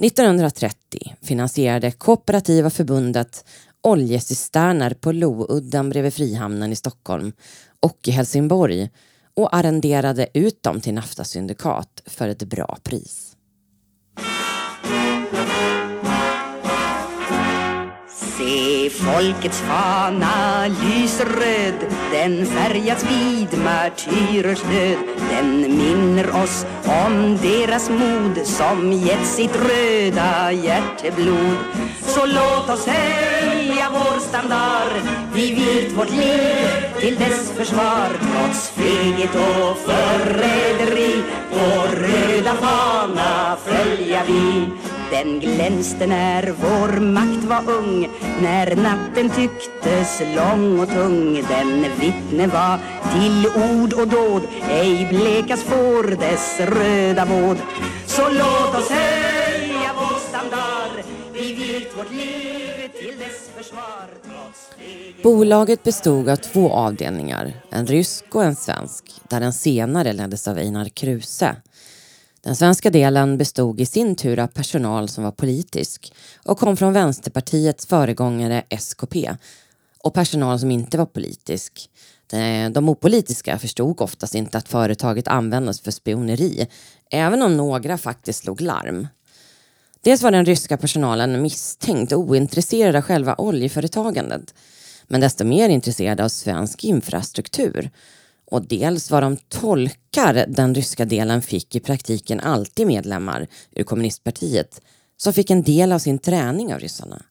1930 0.00 1.16
finansierade 1.22 1.90
Kooperativa 1.90 2.70
förbundet 2.70 3.44
oljecisterner 3.82 4.94
på 4.94 5.12
Loudden 5.12 5.90
bredvid 5.90 6.14
Frihamnen 6.14 6.72
i 6.72 6.76
Stockholm 6.76 7.32
och 7.80 7.98
i 8.04 8.10
Helsingborg 8.10 8.90
och 9.34 9.54
arrenderade 9.54 10.28
ut 10.34 10.62
dem 10.62 10.80
till 10.80 10.94
Nafta 10.94 11.24
syndikat 11.24 12.02
för 12.06 12.28
ett 12.28 12.42
bra 12.42 12.78
pris. 12.82 13.29
Se, 18.80 18.88
folkets 18.88 19.60
fana 19.68 20.66
lyser 20.68 21.28
röd 21.40 21.80
Den 22.12 22.46
färgas 22.46 23.04
vid 23.04 23.58
martyrers 23.64 24.62
död 24.62 24.98
Den 25.30 25.60
minner 25.60 26.30
oss 26.42 26.66
om 26.84 27.38
deras 27.42 27.90
mod 27.90 28.46
Som 28.46 28.92
gett 28.92 29.26
sitt 29.26 29.56
röda 29.56 30.52
hjärteblod. 30.52 31.56
Så 32.06 32.26
låt 32.26 32.70
oss 32.70 32.86
höja 32.86 33.90
vår 33.92 34.20
standard. 34.20 34.92
Vi 35.34 35.54
vilt 35.54 35.96
vårt 35.98 36.10
liv 36.10 37.00
till 37.00 37.16
dess 37.16 37.50
försvar. 37.50 38.08
Trots 38.20 38.70
feghet 38.70 39.34
och 39.34 39.78
förräderi 39.78 41.22
Vår 41.50 41.96
röda 41.96 42.54
fana 42.54 43.56
följa 43.66 44.22
vi 44.26 44.68
den 45.10 45.40
glänste 45.40 46.06
när 46.06 46.54
vår 46.60 47.00
makt 47.00 47.44
var 47.44 47.72
ung. 47.74 48.08
När 48.42 48.76
natten 48.76 49.30
tycktes 49.30 50.22
lång 50.36 50.80
och 50.80 50.88
tung 50.88 51.44
Den 51.48 51.86
vittne 52.00 52.46
var 52.46 52.78
till 53.12 53.46
ord 53.46 53.92
och 53.92 54.08
dåd. 54.08 54.42
Ej 54.70 55.06
blekas 55.08 55.62
får 55.62 56.16
dess 56.16 56.60
röda 56.60 57.24
våd 57.24 57.56
Så 58.06 58.22
låt 58.22 58.74
oss 58.78 58.90
höja 58.90 59.90
vår 59.94 60.18
standard. 60.28 61.04
Vi 61.32 61.54
vilt 61.54 61.98
vårt 61.98 62.10
liv 62.10 62.88
till 63.00 63.18
dess 63.18 63.50
försvar. 63.56 64.20
Bolaget 65.22 65.82
bestod 65.82 66.28
av 66.28 66.36
två 66.36 66.70
avdelningar, 66.70 67.52
en 67.70 67.86
rysk 67.86 68.24
och 68.34 68.44
en 68.44 68.56
svensk, 68.56 69.04
där 69.28 69.40
den 69.40 69.52
senare 69.52 70.12
leddes 70.12 70.48
av 70.48 70.58
Einar 70.58 70.88
Kruse. 70.88 71.56
Den 72.42 72.56
svenska 72.56 72.90
delen 72.90 73.38
bestod 73.38 73.80
i 73.80 73.86
sin 73.86 74.16
tur 74.16 74.38
av 74.38 74.46
personal 74.46 75.08
som 75.08 75.24
var 75.24 75.32
politisk 75.32 76.12
och 76.44 76.58
kom 76.58 76.76
från 76.76 76.92
Vänsterpartiets 76.92 77.86
föregångare 77.86 78.64
SKP 78.68 79.36
och 79.98 80.14
personal 80.14 80.58
som 80.58 80.70
inte 80.70 80.98
var 80.98 81.06
politisk. 81.06 81.90
De 82.72 82.88
opolitiska 82.88 83.58
förstod 83.58 84.00
oftast 84.00 84.34
inte 84.34 84.58
att 84.58 84.68
företaget 84.68 85.28
användes 85.28 85.80
för 85.80 85.90
spioneri, 85.90 86.68
även 87.10 87.42
om 87.42 87.56
några 87.56 87.98
faktiskt 87.98 88.42
slog 88.42 88.60
larm. 88.60 89.08
Dels 90.00 90.22
var 90.22 90.30
den 90.30 90.46
ryska 90.46 90.76
personalen 90.76 91.42
misstänkt 91.42 92.12
och 92.12 92.20
ointresserad 92.20 92.96
av 92.96 93.02
själva 93.02 93.34
oljeföretagandet, 93.38 94.54
men 95.08 95.20
desto 95.20 95.44
mer 95.44 95.68
intresserad 95.68 96.20
av 96.20 96.28
svensk 96.28 96.84
infrastruktur 96.84 97.90
och 98.50 98.66
dels 98.66 99.10
vad 99.10 99.22
de 99.22 99.36
tolkar 99.36 100.46
den 100.48 100.74
ryska 100.74 101.04
delen 101.04 101.42
fick 101.42 101.76
i 101.76 101.80
praktiken 101.80 102.40
alltid 102.40 102.86
medlemmar 102.86 103.46
ur 103.70 103.84
kommunistpartiet 103.84 104.80
som 105.16 105.32
fick 105.32 105.50
en 105.50 105.62
del 105.62 105.92
av 105.92 105.98
sin 105.98 106.18
träning 106.18 106.74
av 106.74 106.80
ryssarna. 106.80 107.22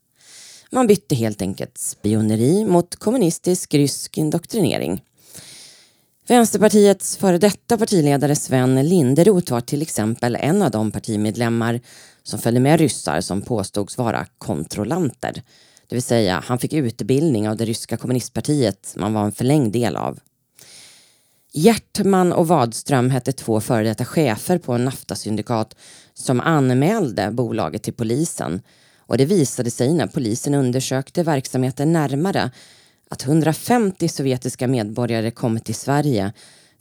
Man 0.72 0.88
bytte 0.88 1.16
helt 1.16 1.42
enkelt 1.42 1.78
spioneri 1.78 2.66
mot 2.66 2.96
kommunistisk 2.96 3.74
rysk 3.74 4.18
indoktrinering. 4.18 5.04
Vänsterpartiets 6.28 7.18
före 7.18 7.38
detta 7.38 7.78
partiledare 7.78 8.36
Sven 8.36 8.90
Linderoth 8.90 9.52
var 9.52 9.62
till 9.62 9.82
exempel 9.82 10.36
en 10.36 10.62
av 10.62 10.72
de 10.72 10.92
partimedlemmar 10.92 11.82
som 12.24 12.40
följde 12.40 12.60
med 12.60 12.80
ryssar 12.80 13.22
som 13.22 13.42
påstods 13.42 13.98
vara 13.98 14.26
kontrollanter. 14.38 15.44
Det 15.88 15.96
vill 15.96 16.04
säga, 16.04 16.44
han 16.46 16.60
fick 16.60 16.74
utbildning 16.74 17.50
av 17.50 17.58
det 17.58 17.66
ryska 17.66 17.98
kommunistpartiet 17.98 18.94
man 18.98 19.14
var 19.14 19.24
en 19.24 19.32
förlängd 19.32 19.74
del 19.74 19.96
av. 19.96 20.20
Hjärtman 21.52 22.34
och 22.34 22.48
Wadström 22.48 23.10
hette 23.10 23.32
två 23.32 23.62
före 23.62 23.84
detta 23.84 24.06
chefer 24.06 24.58
på 24.58 24.74
en 24.74 24.86
naftasyndikat 24.86 25.76
som 26.14 26.40
anmälde 26.40 27.32
bolaget 27.32 27.84
till 27.84 27.94
polisen. 27.94 28.62
Och 28.98 29.18
det 29.18 29.26
visade 29.26 29.72
sig 29.72 29.94
när 29.94 30.08
polisen 30.08 30.54
undersökte 30.54 31.24
verksamheten 31.24 31.94
närmare 31.94 32.52
att 33.10 33.26
150 33.26 34.08
sovjetiska 34.08 34.68
medborgare 34.68 35.32
kommit 35.32 35.66
till 35.66 35.76
Sverige 35.76 36.34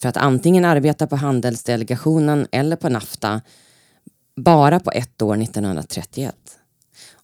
för 0.03 0.09
att 0.09 0.17
antingen 0.17 0.65
arbeta 0.65 1.07
på 1.07 1.17
handelsdelegationen 1.17 2.47
eller 2.51 2.77
på 2.77 2.89
Nafta 2.89 3.41
bara 4.37 4.81
på 4.81 4.91
ett 4.91 5.23
år 5.23 5.43
1931. 5.43 6.35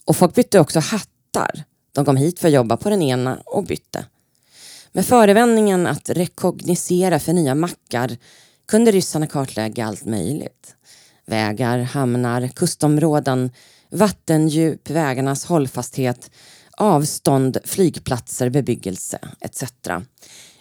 Och 0.05 0.16
folk 0.16 0.34
bytte 0.34 0.61
också 0.61 0.80
hattar. 0.80 1.64
De 1.92 2.05
kom 2.05 2.16
hit 2.16 2.38
för 2.38 2.49
att 2.49 2.55
jobba 2.55 2.76
på 2.76 2.90
den 2.90 3.03
ena 3.03 3.38
och 3.45 3.64
bytte. 3.64 4.05
Med 4.97 5.07
förevändningen 5.07 5.86
att 5.86 6.11
rekognosera 6.11 7.18
för 7.18 7.32
nya 7.32 7.55
mackar 7.55 8.16
kunde 8.68 8.90
ryssarna 8.90 9.26
kartlägga 9.26 9.86
allt 9.86 10.05
möjligt. 10.05 10.76
Vägar, 11.26 11.78
hamnar, 11.78 12.49
kustområden, 12.49 13.51
vattendjup, 13.90 14.90
vägarnas 14.90 15.45
hållfasthet, 15.45 16.30
avstånd, 16.76 17.59
flygplatser, 17.64 18.51
bebyggelse 18.51 19.18
etc. 19.40 19.64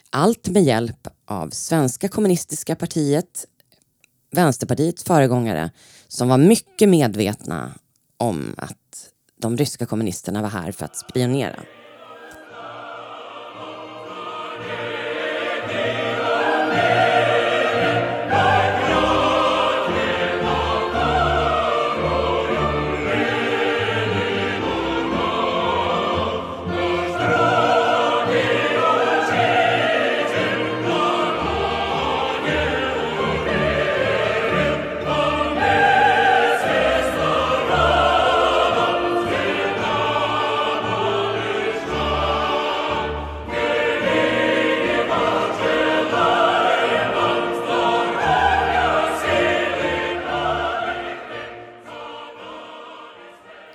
Allt 0.09 0.47
med 0.47 0.63
hjälp 0.63 1.07
av 1.25 1.49
Svenska 1.49 2.07
kommunistiska 2.07 2.75
partiet, 2.75 3.45
Vänsterpartiets 4.31 5.03
föregångare, 5.03 5.71
som 6.07 6.29
var 6.29 6.37
mycket 6.37 6.89
medvetna 6.89 7.71
om 8.17 8.55
att 8.57 9.09
de 9.41 9.57
ryska 9.57 9.85
kommunisterna 9.85 10.41
var 10.41 10.49
här 10.49 10.71
för 10.71 10.85
att 10.85 10.97
spionera. 10.97 11.59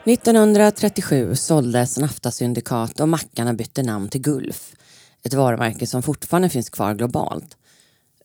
1937 0.08 1.36
såldes 1.36 1.98
Nafta-syndikat 1.98 3.00
och 3.00 3.08
mackarna 3.08 3.54
bytte 3.54 3.82
namn 3.82 4.08
till 4.08 4.20
Gulf. 4.20 4.74
Ett 5.22 5.34
varumärke 5.34 5.86
som 5.86 6.02
fortfarande 6.02 6.48
finns 6.48 6.70
kvar 6.70 6.94
globalt. 6.94 7.56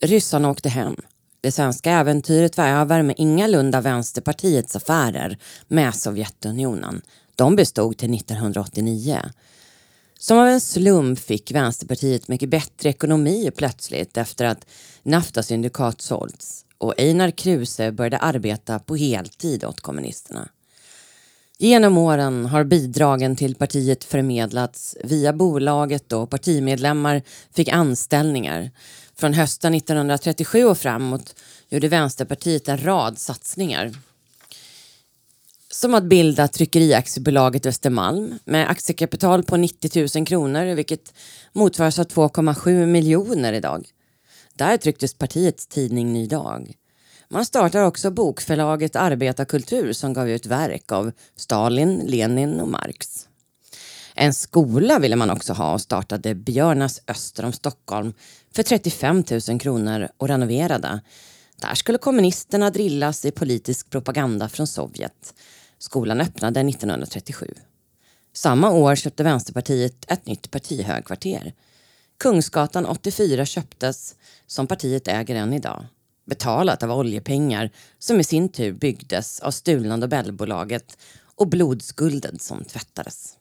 Ryssarna 0.01 0.49
åkte 0.49 0.69
hem. 0.69 0.95
Det 1.41 1.51
svenska 1.51 1.91
äventyret 1.91 2.57
var 2.57 2.67
över 2.67 3.01
med 3.01 3.15
ingalunda 3.17 3.81
Vänsterpartiets 3.81 4.75
affärer 4.75 5.37
med 5.67 5.95
Sovjetunionen. 5.95 7.01
De 7.35 7.55
bestod 7.55 7.97
till 7.97 8.13
1989. 8.13 9.19
Som 10.19 10.37
av 10.37 10.47
en 10.47 10.61
slump 10.61 11.19
fick 11.19 11.51
Vänsterpartiet 11.51 12.27
mycket 12.27 12.49
bättre 12.49 12.89
ekonomi 12.89 13.51
plötsligt 13.55 14.17
efter 14.17 14.45
att 14.45 14.65
Nafta-syndikat 15.03 16.01
sålts 16.01 16.65
och 16.77 16.99
Einar 16.99 17.31
Kruse 17.31 17.91
började 17.91 18.17
arbeta 18.17 18.79
på 18.79 18.95
heltid 18.95 19.65
åt 19.65 19.81
kommunisterna. 19.81 20.49
Genom 21.57 21.97
åren 21.97 22.45
har 22.45 22.63
bidragen 22.63 23.35
till 23.35 23.55
partiet 23.55 24.03
förmedlats 24.03 24.97
via 25.03 25.33
bolaget 25.33 26.11
och 26.13 26.29
partimedlemmar 26.29 27.21
fick 27.53 27.69
anställningar. 27.69 28.71
Från 29.15 29.33
hösten 29.33 29.73
1937 29.73 30.65
och 30.65 30.77
framåt 30.77 31.35
gjorde 31.69 31.87
Vänsterpartiet 31.87 32.67
en 32.67 32.85
rad 32.85 33.19
satsningar. 33.19 33.91
Som 35.71 35.93
att 35.93 36.03
bilda 36.03 36.47
Tryckeriaktiebolaget 36.47 37.65
Östermalm 37.65 38.39
med 38.45 38.69
aktiekapital 38.69 39.43
på 39.43 39.57
90 39.57 40.07
000 40.15 40.25
kronor 40.25 40.75
vilket 40.75 41.13
motsvaras 41.51 41.99
av 41.99 42.05
2,7 42.05 42.85
miljoner 42.85 43.53
idag. 43.53 43.87
Där 44.53 44.77
trycktes 44.77 45.13
partiets 45.13 45.67
tidning 45.67 46.13
Ny 46.13 46.27
Dag. 46.27 46.73
Man 47.33 47.45
startar 47.45 47.83
också 47.83 48.11
bokförlaget 48.11 48.95
Arbetarkultur 48.95 49.93
som 49.93 50.13
gav 50.13 50.29
ut 50.29 50.45
verk 50.45 50.91
av 50.91 51.11
Stalin, 51.35 52.01
Lenin 52.05 52.59
och 52.59 52.67
Marx. 52.67 53.27
En 54.15 54.33
skola 54.33 54.99
ville 54.99 55.15
man 55.15 55.29
också 55.29 55.53
ha 55.53 55.73
och 55.73 55.81
startade 55.81 56.35
Björnas 56.35 57.01
öster 57.07 57.45
om 57.45 57.53
Stockholm 57.53 58.13
för 58.55 58.63
35 58.63 59.23
000 59.49 59.59
kronor 59.59 60.09
och 60.17 60.27
renoverade. 60.27 61.01
Där 61.61 61.75
skulle 61.75 61.97
kommunisterna 61.97 62.69
drillas 62.69 63.25
i 63.25 63.31
politisk 63.31 63.89
propaganda 63.89 64.49
från 64.49 64.67
Sovjet. 64.67 65.33
Skolan 65.77 66.21
öppnade 66.21 66.59
1937. 66.59 67.53
Samma 68.33 68.71
år 68.71 68.95
köpte 68.95 69.23
Vänsterpartiet 69.23 70.05
ett 70.07 70.25
nytt 70.25 70.51
partihögkvarter. 70.51 71.53
Kungsgatan 72.19 72.85
84 72.85 73.45
köptes, 73.45 74.15
som 74.47 74.67
partiet 74.67 75.07
äger 75.07 75.35
än 75.35 75.53
idag 75.53 75.85
betalat 76.25 76.83
av 76.83 76.91
oljepengar 76.91 77.69
som 77.99 78.19
i 78.19 78.23
sin 78.23 78.49
tur 78.49 78.71
byggdes 78.71 79.39
av 79.39 79.51
stulna 79.51 79.95
Nobelbolaget 79.95 80.97
och 81.35 81.47
blodskulden 81.47 82.39
som 82.39 82.63
tvättades. 82.63 83.37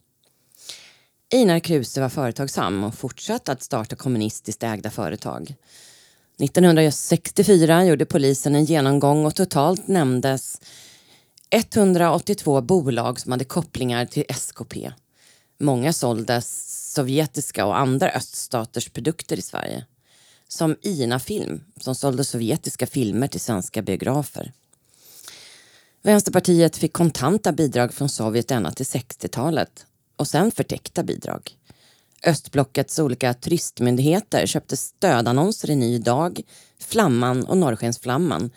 Einar 1.35 1.59
Kruse 1.59 2.01
var 2.01 2.09
företagsam 2.09 2.85
och 2.85 2.95
fortsatte 2.95 3.53
att 3.53 3.63
starta 3.63 3.97
kommunistiskt 3.97 4.63
ägda 4.63 4.91
företag. 4.91 5.55
1964 6.41 7.85
gjorde 7.85 8.07
polisen 8.07 8.55
en 8.55 8.65
genomgång 8.65 9.27
och 9.27 9.35
totalt 9.35 9.89
nämndes 9.89 10.61
182 11.51 12.61
bolag 12.61 13.21
som 13.21 13.33
hade 13.33 13.45
kopplingar 13.45 14.07
till 14.07 14.25
SKP. 14.29 14.93
Många 15.61 15.93
såldes 15.93 16.69
sovjetiska 16.93 17.67
och 17.67 17.79
andra 17.79 18.11
öststaters 18.11 18.89
produkter 18.89 19.39
i 19.39 19.43
Sverige 19.43 19.85
som 20.53 20.77
Ina 20.83 21.19
Film 21.19 21.65
som 21.81 21.95
sålde 21.95 22.25
sovjetiska 22.25 22.87
filmer 22.87 23.29
till 23.29 23.41
svenska 23.41 23.83
biografer. 23.83 24.53
Vänsterpartiet 26.03 26.77
fick 26.77 26.93
kontanta 26.93 27.53
bidrag 27.53 27.95
från 27.95 28.09
Sovjet 28.09 28.51
ända 28.51 28.71
till 28.71 28.87
60-talet 28.87 29.87
och 30.17 30.29
sen 30.29 30.51
förtäckta 30.51 31.03
bidrag. 31.03 31.57
Östblockets 32.27 32.99
olika 32.99 33.35
turistmyndigheter 33.35 34.47
köpte 34.47 34.77
stödannonser 34.77 35.71
i 35.71 35.77
Ny 35.77 35.99
Dag, 35.99 36.41
Flamman 36.79 37.45
och 37.45 37.57
Norrskensflamman 37.57 38.51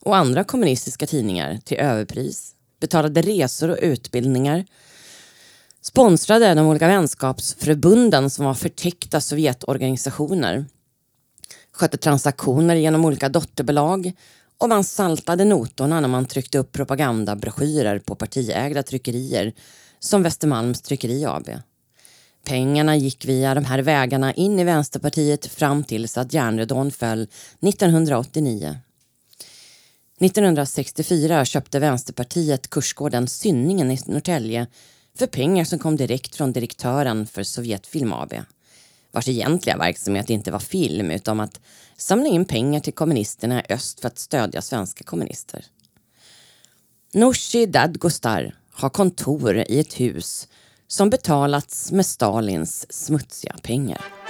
och 0.00 0.16
andra 0.16 0.44
kommunistiska 0.44 1.06
tidningar 1.06 1.58
till 1.64 1.78
överpris, 1.78 2.54
betalade 2.80 3.22
resor 3.22 3.70
och 3.70 3.78
utbildningar, 3.82 4.64
sponsrade 5.80 6.54
de 6.54 6.66
olika 6.66 6.88
vänskapsförbunden 6.88 8.30
som 8.30 8.44
var 8.44 8.54
förtäckta 8.54 9.20
Sovjetorganisationer 9.20 10.64
skötte 11.72 11.96
transaktioner 11.96 12.76
genom 12.76 13.04
olika 13.04 13.28
dotterbolag 13.28 14.12
och 14.58 14.68
man 14.68 14.84
saltade 14.84 15.44
notorna 15.44 16.00
när 16.00 16.08
man 16.08 16.26
tryckte 16.26 16.58
upp 16.58 16.72
propagandabroschyrer 16.72 17.98
på 17.98 18.14
partiägda 18.14 18.82
tryckerier 18.82 19.52
som 19.98 20.22
Västermalms 20.22 20.82
Tryckeri 20.82 21.24
AB. 21.24 21.48
Pengarna 22.44 22.96
gick 22.96 23.24
via 23.24 23.54
de 23.54 23.64
här 23.64 23.78
vägarna 23.78 24.34
in 24.34 24.58
i 24.58 24.64
Vänsterpartiet 24.64 25.46
fram 25.46 25.84
tills 25.84 26.18
att 26.18 26.32
järnridån 26.32 26.90
föll 26.90 27.22
1989. 27.60 28.76
1964 30.20 31.44
köpte 31.44 31.78
Vänsterpartiet 31.78 32.70
kursgården 32.70 33.28
Synningen 33.28 33.90
i 33.90 33.98
Norrtälje 34.06 34.66
för 35.18 35.26
pengar 35.26 35.64
som 35.64 35.78
kom 35.78 35.96
direkt 35.96 36.36
från 36.36 36.52
direktören 36.52 37.26
för 37.26 37.42
Sovjetfilm 37.42 38.12
AB 38.12 38.34
vars 39.12 39.28
egentliga 39.28 39.76
verksamhet 39.76 40.30
inte 40.30 40.50
var 40.50 40.58
film 40.58 41.10
utan 41.10 41.40
att 41.40 41.60
samla 41.96 42.26
in 42.28 42.44
pengar 42.44 42.80
till 42.80 42.92
kommunisterna 42.92 43.62
i 43.62 43.72
öst 43.72 44.00
för 44.00 44.08
att 44.08 44.18
stödja 44.18 44.62
svenska 44.62 45.04
kommunister. 45.04 45.64
Nooshi 47.14 47.66
Dadgostar 47.66 48.54
har 48.70 48.88
kontor 48.88 49.56
i 49.56 49.80
ett 49.80 50.00
hus 50.00 50.48
som 50.86 51.10
betalats 51.10 51.92
med 51.92 52.06
Stalins 52.06 52.92
smutsiga 52.92 53.56
pengar. 53.62 54.21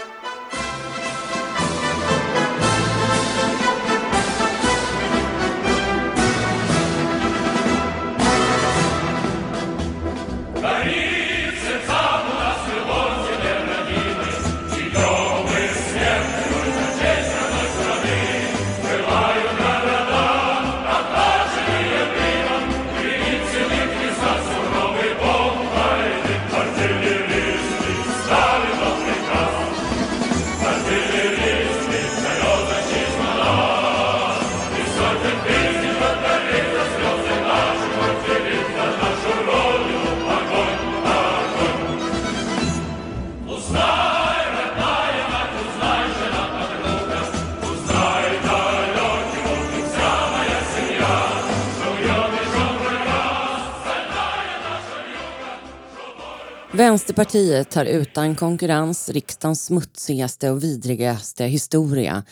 Vänsterpartiet 56.75 57.75
har 57.75 57.85
utan 57.85 58.35
konkurrens 58.35 59.09
riksdagens 59.09 59.65
smutsigaste 59.65 60.51
och 60.51 60.63
vidrigaste 60.63 61.45
historia 61.45 62.23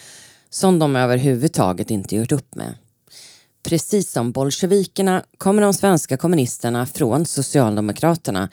som 0.51 0.79
de 0.79 0.97
överhuvudtaget 0.97 1.91
inte 1.91 2.17
gjort 2.17 2.33
upp 2.33 2.55
med. 2.55 2.75
Precis 3.63 4.13
som 4.13 4.33
bolsjevikerna 4.33 5.25
kommer 5.39 5.63
de 5.63 5.75
svenska 5.75 6.17
kommunisterna 6.17 6.87
från 6.87 7.27
Socialdemokraterna 7.27 8.49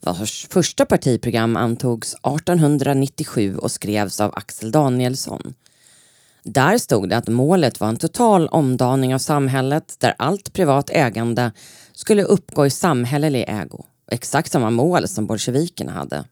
vars 0.00 0.46
första 0.50 0.86
partiprogram 0.86 1.56
antogs 1.56 2.14
1897 2.14 3.56
och 3.56 3.70
skrevs 3.70 4.20
av 4.20 4.32
Axel 4.34 4.70
Danielsson. 4.70 5.54
Där 6.42 6.78
stod 6.78 7.08
det 7.08 7.16
att 7.16 7.28
målet 7.28 7.80
var 7.80 7.88
en 7.88 7.96
total 7.96 8.48
omdaning 8.48 9.14
av 9.14 9.18
samhället 9.18 9.96
där 9.98 10.14
allt 10.18 10.52
privat 10.52 10.90
ägande 10.90 11.52
skulle 11.92 12.22
uppgå 12.22 12.66
i 12.66 12.70
samhällelig 12.70 13.44
ägo 13.48 13.84
exakt 14.10 14.52
samma 14.52 14.70
mål 14.70 15.08
som 15.08 15.26
bolsjevikerna 15.26 15.92
hade. 15.92 16.24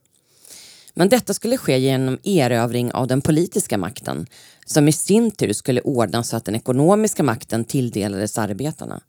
Men 0.93 1.09
detta 1.09 1.33
skulle 1.33 1.57
ske 1.57 1.77
genom 1.77 2.19
erövring 2.23 2.91
av 2.91 3.07
den 3.07 3.21
politiska 3.21 3.77
makten 3.77 4.27
som 4.65 4.87
i 4.87 4.91
sin 4.91 5.31
tur 5.31 5.53
skulle 5.53 5.81
ordnas 5.81 6.29
så 6.29 6.37
att 6.37 6.45
den 6.45 6.55
ekonomiska 6.55 7.23
makten 7.23 7.65
tilldelades 7.65 8.37
arbetarna. 8.37 9.01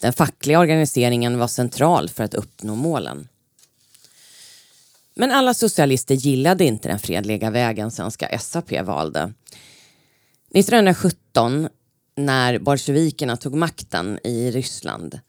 Den 0.00 0.12
fackliga 0.12 0.58
organiseringen 0.58 1.38
var 1.38 1.48
central 1.48 2.08
för 2.08 2.24
att 2.24 2.34
uppnå 2.34 2.74
målen. 2.74 3.28
Men 5.14 5.30
alla 5.30 5.54
socialister 5.54 6.14
gillade 6.14 6.64
inte 6.64 6.88
den 6.88 6.98
fredliga 6.98 7.50
vägen 7.50 7.90
svenska 7.90 8.38
SAP 8.38 8.72
valde. 8.82 9.32
1917 10.54 11.68
när 12.16 12.58
bolsjevikerna 12.58 13.36
tog 13.36 13.54
makten 13.54 14.18
i 14.24 14.50
Ryssland 14.50 15.20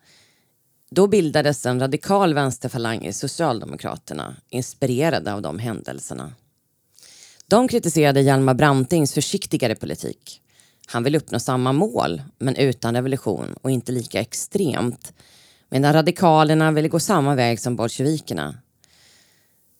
då 0.91 1.07
bildades 1.07 1.65
en 1.65 1.79
radikal 1.79 2.33
vänsterfalang 2.33 3.05
i 3.05 3.13
Socialdemokraterna, 3.13 4.35
inspirerade 4.49 5.33
av 5.33 5.41
de 5.41 5.59
händelserna. 5.59 6.33
De 7.47 7.67
kritiserade 7.67 8.21
Hjalmar 8.21 8.53
Brantings 8.53 9.13
försiktigare 9.13 9.75
politik. 9.75 10.41
Han 10.87 11.03
vill 11.03 11.15
uppnå 11.15 11.39
samma 11.39 11.73
mål, 11.73 12.21
men 12.37 12.55
utan 12.55 12.95
revolution 12.95 13.55
och 13.61 13.71
inte 13.71 13.91
lika 13.91 14.19
extremt. 14.19 15.13
Medan 15.69 15.93
radikalerna 15.93 16.71
ville 16.71 16.87
gå 16.87 16.99
samma 16.99 17.35
väg 17.35 17.59
som 17.59 17.75
bolsjevikerna. 17.75 18.55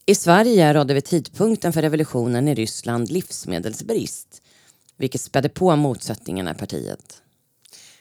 I 0.06 0.16
Sverige 0.16 0.74
rådde 0.74 0.94
vid 0.94 1.06
tidpunkten 1.06 1.74
för 1.74 1.82
revolutionen 1.82 2.48
i 2.48 2.56
Ryssland 2.56 3.12
livsmedelsbrist, 3.12 4.42
vilket 4.98 5.22
spädde 5.22 5.50
på 5.50 5.76
motsättningarna 5.76 6.52
i 6.52 6.56
partiet. 6.56 7.22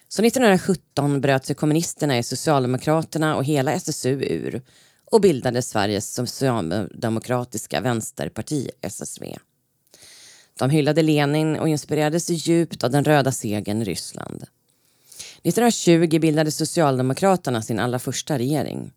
Så 0.09 0.23
1917 0.25 1.21
bröt 1.21 1.47
sig 1.47 1.57
kommunisterna 1.57 2.19
i 2.19 2.23
Socialdemokraterna 2.23 3.37
och 3.37 3.45
hela 3.45 3.73
SSU 3.73 4.23
ur 4.23 4.63
och 5.05 5.21
bildade 5.21 5.63
Sveriges 5.63 6.15
socialdemokratiska 6.15 7.81
vänsterparti, 7.81 8.71
SSV. 8.81 9.37
De 10.59 10.71
hyllade 10.71 11.03
Lenin 11.03 11.59
och 11.59 11.69
inspirerades 11.69 12.31
djupt 12.31 12.85
av 12.85 12.91
den 12.91 13.05
röda 13.05 13.33
segern 13.33 13.83
i 13.83 13.85
Ryssland. 13.85 14.45
1920 15.43 16.19
bildade 16.19 16.51
Socialdemokraterna 16.51 17.63
sin 17.63 17.79
allra 17.79 17.99
första 17.99 18.39
regering. 18.39 18.93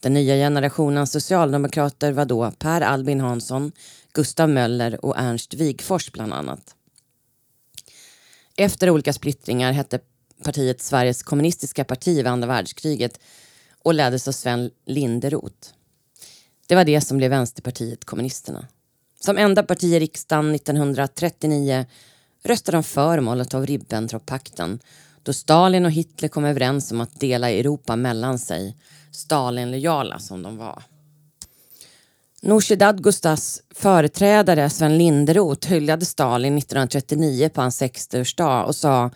Den 0.00 0.14
nya 0.14 0.34
generationen 0.34 1.06
socialdemokrater 1.06 2.12
var 2.12 2.24
då 2.24 2.52
Per 2.58 2.80
Albin 2.80 3.20
Hansson, 3.20 3.72
Gustav 4.12 4.48
Möller 4.48 5.04
och 5.04 5.18
Ernst 5.18 5.54
Wigforss 5.54 6.12
bland 6.12 6.32
annat. 6.32 6.74
Efter 8.56 8.90
olika 8.90 9.12
splittringar 9.12 9.72
hette 9.72 9.98
partiet 10.44 10.82
Sveriges 10.82 11.22
kommunistiska 11.22 11.84
parti 11.84 12.16
vid 12.16 12.26
andra 12.26 12.48
världskriget 12.48 13.20
och 13.82 13.94
leddes 13.94 14.28
av 14.28 14.32
Sven 14.32 14.70
Linderoth. 14.86 15.68
Det 16.66 16.74
var 16.74 16.84
det 16.84 17.00
som 17.00 17.16
blev 17.16 17.30
Vänsterpartiet 17.30 18.04
kommunisterna. 18.04 18.66
Som 19.20 19.38
enda 19.38 19.62
parti 19.62 19.84
i 19.84 20.00
riksdagen 20.00 20.54
1939 20.54 21.86
röstade 22.44 22.76
de 22.76 22.84
för 22.84 23.20
Molotov-Ribbentrop-pakten 23.20 24.78
då 25.22 25.32
Stalin 25.32 25.84
och 25.84 25.90
Hitler 25.90 26.28
kom 26.28 26.44
överens 26.44 26.92
om 26.92 27.00
att 27.00 27.20
dela 27.20 27.50
Europa 27.50 27.96
mellan 27.96 28.38
sig, 28.38 28.76
Stalin-lojala 29.12 30.18
som 30.18 30.42
de 30.42 30.56
var. 30.56 30.82
Nooshi 32.42 32.76
Dadgostas 32.76 33.62
företrädare 33.74 34.70
Sven 34.70 34.98
Linderoth 34.98 35.68
hyllade 35.68 36.04
Stalin 36.04 36.58
1939 36.58 37.48
på 37.48 37.60
hans 37.60 37.82
60-årsdag 37.82 38.62
och 38.62 38.76
sa 38.76 39.10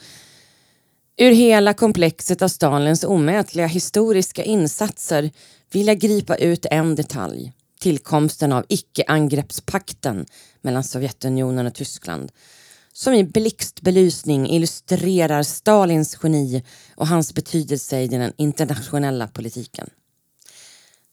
Ur 1.16 1.30
hela 1.30 1.74
komplexet 1.74 2.42
av 2.42 2.48
Stalins 2.48 3.04
omätliga 3.04 3.66
historiska 3.66 4.44
insatser 4.44 5.30
vill 5.72 5.86
jag 5.86 5.98
gripa 5.98 6.36
ut 6.36 6.66
en 6.70 6.94
detalj. 6.94 7.52
Tillkomsten 7.80 8.52
av 8.52 8.64
icke-angreppspakten 8.68 10.26
mellan 10.60 10.84
Sovjetunionen 10.84 11.66
och 11.66 11.74
Tyskland 11.74 12.32
som 12.92 13.14
i 13.14 13.24
blixtbelysning 13.24 14.50
illustrerar 14.50 15.42
Stalins 15.42 16.18
geni 16.22 16.62
och 16.94 17.06
hans 17.06 17.34
betydelse 17.34 18.00
i 18.00 18.08
den 18.08 18.32
internationella 18.36 19.28
politiken. 19.28 19.86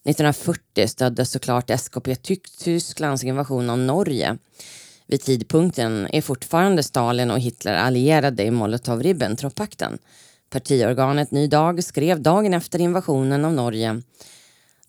1940 0.06 0.88
stödde 0.88 1.26
såklart 1.26 1.70
SKP 1.70 2.16
Tysklands 2.60 3.24
invasion 3.24 3.70
av 3.70 3.78
Norge. 3.78 4.38
Vid 5.10 5.22
tidpunkten 5.22 6.08
är 6.14 6.22
fortfarande 6.22 6.84
Stalin 6.84 7.32
och 7.32 7.40
Hitler 7.40 7.74
allierade 7.74 8.44
i 8.44 8.52
Molotov-Ribbentrop-pakten. 8.52 9.98
Partiorganet 10.50 11.32
Ny 11.32 11.48
Dag 11.48 11.84
skrev 11.84 12.22
dagen 12.22 12.54
efter 12.54 12.82
invasionen 12.82 13.46
av 13.46 13.54
Norge 13.54 14.02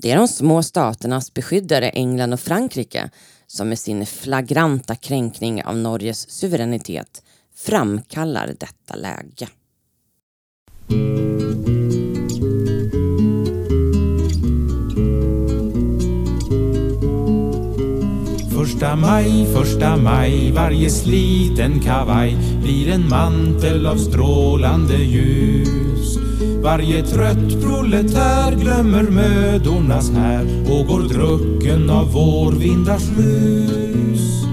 det 0.03 0.11
är 0.11 0.17
de 0.17 0.29
små 0.29 0.63
staternas 0.63 1.35
beskyddare 1.35 1.89
England 1.89 2.33
och 2.33 2.41
Frankrike 2.41 3.11
som 3.47 3.69
med 3.69 3.79
sin 3.79 4.07
flagranta 4.07 4.95
kränkning 4.95 5.65
av 5.65 5.77
Norges 5.77 6.31
suveränitet 6.31 7.23
framkallar 7.55 8.55
detta 8.59 8.95
läge. 8.95 9.49
Första 18.81 18.97
maj, 18.97 19.47
första 19.55 19.97
maj, 19.97 20.53
varje 20.53 20.91
sliten 20.91 21.81
kavaj 21.81 22.37
blir 22.63 22.89
en 22.93 23.09
mantel 23.09 23.87
av 23.87 23.97
strålande 23.97 24.97
ljus. 24.97 26.19
Varje 26.63 27.03
trött 27.03 27.63
proletär 27.63 28.57
glömmer 28.57 29.03
mödornas 29.03 30.11
här 30.11 30.45
och 30.71 30.87
går 30.87 31.01
drucken 31.01 31.91
av 31.91 32.13
vårvindars 32.13 33.03
rus. 33.19 34.45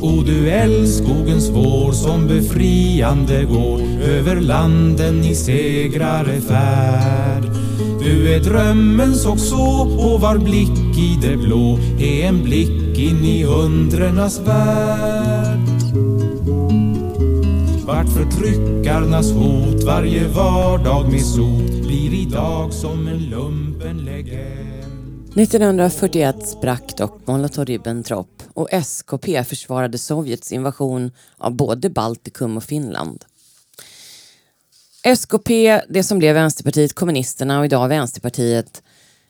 O 0.00 0.22
du 0.26 0.50
älskogens 0.50 1.50
vår 1.50 1.92
som 1.92 2.26
befriande 2.26 3.44
går 3.44 3.80
över 4.02 4.40
landen 4.40 5.24
i 5.24 5.34
segrare 5.34 6.40
färd. 6.40 7.44
Du 8.00 8.34
är 8.34 8.40
drömmens 8.40 9.26
också 9.26 9.56
och 9.98 10.20
var 10.20 10.38
blick 10.38 10.85
i 10.98 11.18
det 11.22 11.36
blå 11.36 11.78
är 12.00 12.28
en 12.28 12.42
blick 12.42 12.98
in 12.98 13.24
i 13.24 13.44
undrenas 13.44 14.38
värld. 14.38 15.58
Vart 17.86 18.08
förtryckarnas 18.08 19.32
hot 19.32 19.84
varje 19.84 20.28
vardag 20.28 21.12
med 21.12 21.22
sot 21.26 21.86
blir 21.86 22.14
idag 22.14 22.72
som 22.72 23.08
en 23.08 23.30
lumpen 23.30 24.04
legend. 24.04 24.76
1941 25.36 26.48
sprack 26.48 26.96
dock 26.96 27.20
Molotov-Ribbentrop 27.26 28.42
och 28.54 28.72
SKP 28.72 29.44
försvarade 29.44 29.98
Sovjets 29.98 30.52
invasion 30.52 31.10
av 31.38 31.54
både 31.54 31.90
Baltikum 31.90 32.56
och 32.56 32.64
Finland. 32.64 33.24
SKP, 35.02 35.80
det 35.88 36.02
som 36.02 36.18
blev 36.18 36.34
Vänsterpartiet 36.34 36.94
kommunisterna 36.94 37.58
och 37.58 37.64
idag 37.64 37.88
Vänsterpartiet, 37.88 38.82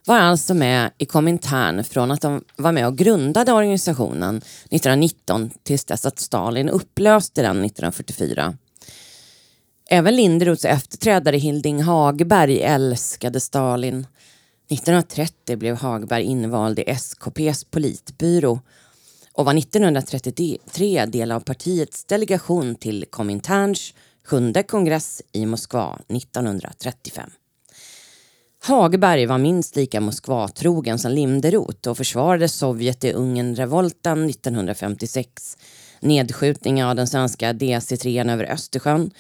var 0.06 0.18
alltså 0.18 0.54
med 0.54 0.90
i 0.98 1.06
Komintern 1.06 1.84
från 1.84 2.10
att 2.10 2.20
de 2.20 2.44
var 2.56 2.72
med 2.72 2.86
och 2.86 2.98
grundade 2.98 3.52
organisationen 3.52 4.36
1919 4.36 5.50
tills 5.62 5.84
dess 5.84 6.06
att 6.06 6.18
Stalin 6.18 6.68
upplöste 6.68 7.42
den 7.42 7.64
1944. 7.64 8.56
Även 9.90 10.16
Linderoths 10.16 10.64
efterträdare 10.64 11.36
Hilding 11.36 11.82
Hagberg 11.82 12.60
älskade 12.60 13.40
Stalin. 13.40 14.06
1930 14.68 15.56
blev 15.56 15.76
Hagberg 15.76 16.22
invald 16.22 16.78
i 16.78 16.94
SKPs 16.96 17.64
politbyrå 17.64 18.60
och 19.32 19.44
var 19.44 19.58
1933 19.58 21.06
del 21.06 21.32
av 21.32 21.40
partiets 21.40 22.04
delegation 22.04 22.74
till 22.74 23.04
Kominterns 23.10 23.94
sjunde 24.24 24.62
kongress 24.62 25.22
i 25.32 25.46
Moskva 25.46 25.98
1935. 26.08 27.30
Hagberg 28.66 29.26
var 29.26 29.38
minst 29.38 29.76
lika 29.76 30.00
Moskvatrogen 30.00 30.98
som 30.98 31.12
Linderoth 31.12 31.88
och 31.88 31.96
försvarade 31.96 32.48
Sovjet 32.48 33.04
i 33.04 33.12
Ungernrevolten 33.12 34.30
1956, 34.30 35.56
nedskjutningen 36.00 36.86
av 36.86 36.96
den 36.96 37.06
svenska 37.06 37.52
DC-3 37.52 38.32
över 38.32 38.44
Östersjön, 38.44 39.10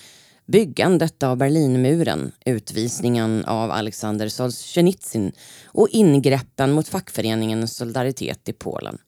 byggandet 0.46 1.22
av 1.22 1.36
Berlinmuren, 1.36 2.32
utvisningen 2.44 3.44
av 3.44 3.70
Alexander 3.70 4.28
Solzhenitsyn. 4.28 5.32
Och 5.66 5.88
ingreppen 5.90 6.72
mot 6.72 6.88
fackföreningen 6.88 7.68
Solidaritet 7.68 8.48
i 8.48 8.52
Polen. 8.52 8.98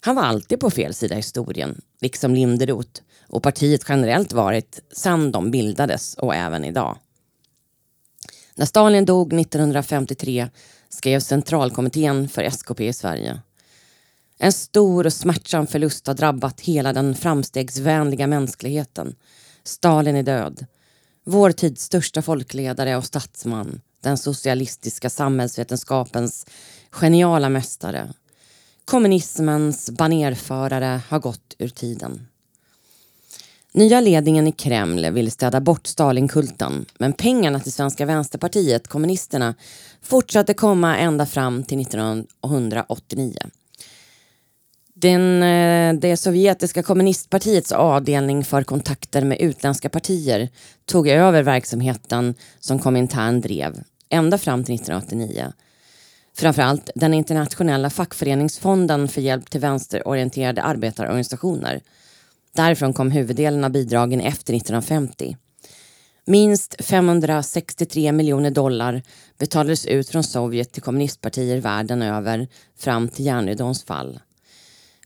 Han 0.00 0.16
var 0.16 0.22
alltid 0.22 0.60
på 0.60 0.70
fel 0.70 0.94
sida 0.94 1.14
i 1.14 1.18
historien, 1.18 1.80
liksom 2.00 2.34
Linderoth. 2.34 3.00
Och 3.28 3.42
partiet 3.42 3.84
generellt 3.88 4.32
varit 4.32 4.80
sedan 4.92 5.32
de 5.32 5.50
bildades 5.50 6.14
och 6.14 6.34
även 6.34 6.64
idag. 6.64 6.98
När 8.56 8.66
Stalin 8.66 9.04
dog 9.04 9.32
1953 9.32 10.48
skrev 10.88 11.20
centralkommittén 11.20 12.28
för 12.28 12.42
SKP 12.42 12.88
i 12.88 12.92
Sverige. 12.92 13.40
En 14.38 14.52
stor 14.52 15.06
och 15.06 15.12
smärtsam 15.12 15.66
förlust 15.66 16.06
har 16.06 16.14
drabbat 16.14 16.60
hela 16.60 16.92
den 16.92 17.14
framstegsvänliga 17.14 18.26
mänskligheten. 18.26 19.16
Stalin 19.64 20.16
är 20.16 20.22
död. 20.22 20.66
Vår 21.24 21.52
tids 21.52 21.82
största 21.82 22.22
folkledare 22.22 22.96
och 22.96 23.04
statsman. 23.04 23.80
Den 24.00 24.18
socialistiska 24.18 25.10
samhällsvetenskapens 25.10 26.46
geniala 26.90 27.48
mästare. 27.48 28.12
Kommunismens 28.84 29.90
banerförare 29.90 31.00
har 31.08 31.18
gått 31.18 31.54
ur 31.58 31.68
tiden. 31.68 32.26
Nya 33.74 34.00
ledningen 34.00 34.46
i 34.46 34.52
Kreml 34.52 35.10
vill 35.10 35.32
städa 35.32 35.60
bort 35.60 35.86
Stalinkulten 35.86 36.86
men 36.98 37.12
pengarna 37.12 37.60
till 37.60 37.72
Svenska 37.72 38.06
vänsterpartiet, 38.06 38.88
kommunisterna, 38.88 39.54
fortsatte 40.02 40.54
komma 40.54 40.96
ända 40.96 41.26
fram 41.26 41.64
till 41.64 41.80
1989. 41.80 43.36
Den, 44.94 45.42
eh, 45.42 46.00
det 46.00 46.16
sovjetiska 46.16 46.82
kommunistpartiets 46.82 47.72
avdelning 47.72 48.44
för 48.44 48.62
kontakter 48.62 49.24
med 49.24 49.40
utländska 49.40 49.88
partier, 49.88 50.48
tog 50.84 51.08
över 51.08 51.42
verksamheten 51.42 52.34
som 52.60 52.78
Komintern 52.78 53.40
drev 53.40 53.82
ända 54.08 54.38
fram 54.38 54.64
till 54.64 54.74
1989. 54.74 55.52
Framförallt 56.36 56.90
den 56.94 57.14
internationella 57.14 57.90
fackföreningsfonden 57.90 59.08
för 59.08 59.20
hjälp 59.20 59.50
till 59.50 59.60
vänsterorienterade 59.60 60.62
arbetarorganisationer. 60.62 61.80
Därifrån 62.54 62.92
kom 62.92 63.10
huvuddelen 63.10 63.64
av 63.64 63.70
bidragen 63.70 64.20
efter 64.20 64.54
1950. 64.54 65.36
Minst 66.26 66.84
563 66.84 68.12
miljoner 68.12 68.50
dollar 68.50 69.02
betalades 69.38 69.86
ut 69.86 70.08
från 70.08 70.24
Sovjet 70.24 70.72
till 70.72 70.82
kommunistpartier 70.82 71.60
världen 71.60 72.02
över 72.02 72.48
fram 72.78 73.08
till 73.08 73.26
järnridåns 73.26 73.84
fall. 73.84 74.20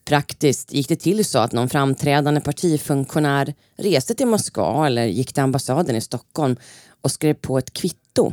Praktiskt 0.05 0.73
gick 0.73 0.89
det 0.89 0.97
till 0.97 1.25
så 1.25 1.39
att 1.39 1.53
någon 1.53 1.69
framträdande 1.69 2.41
partifunktionär 2.41 3.55
reste 3.77 4.15
till 4.15 4.27
Moskva 4.27 4.87
eller 4.87 5.05
gick 5.07 5.33
till 5.33 5.43
ambassaden 5.43 5.97
i 5.97 6.01
Stockholm 6.01 6.57
och 7.01 7.11
skrev 7.11 7.35
på 7.35 7.59
ett 7.59 7.73
kvitto. 7.73 8.33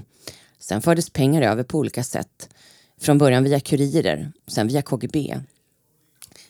Sen 0.60 0.82
fördes 0.82 1.10
pengar 1.10 1.42
över 1.42 1.64
på 1.64 1.78
olika 1.78 2.04
sätt. 2.04 2.50
Från 3.02 3.18
början 3.18 3.44
via 3.44 3.60
kurirer, 3.60 4.32
sen 4.48 4.68
via 4.68 4.82
KGB. 4.82 5.36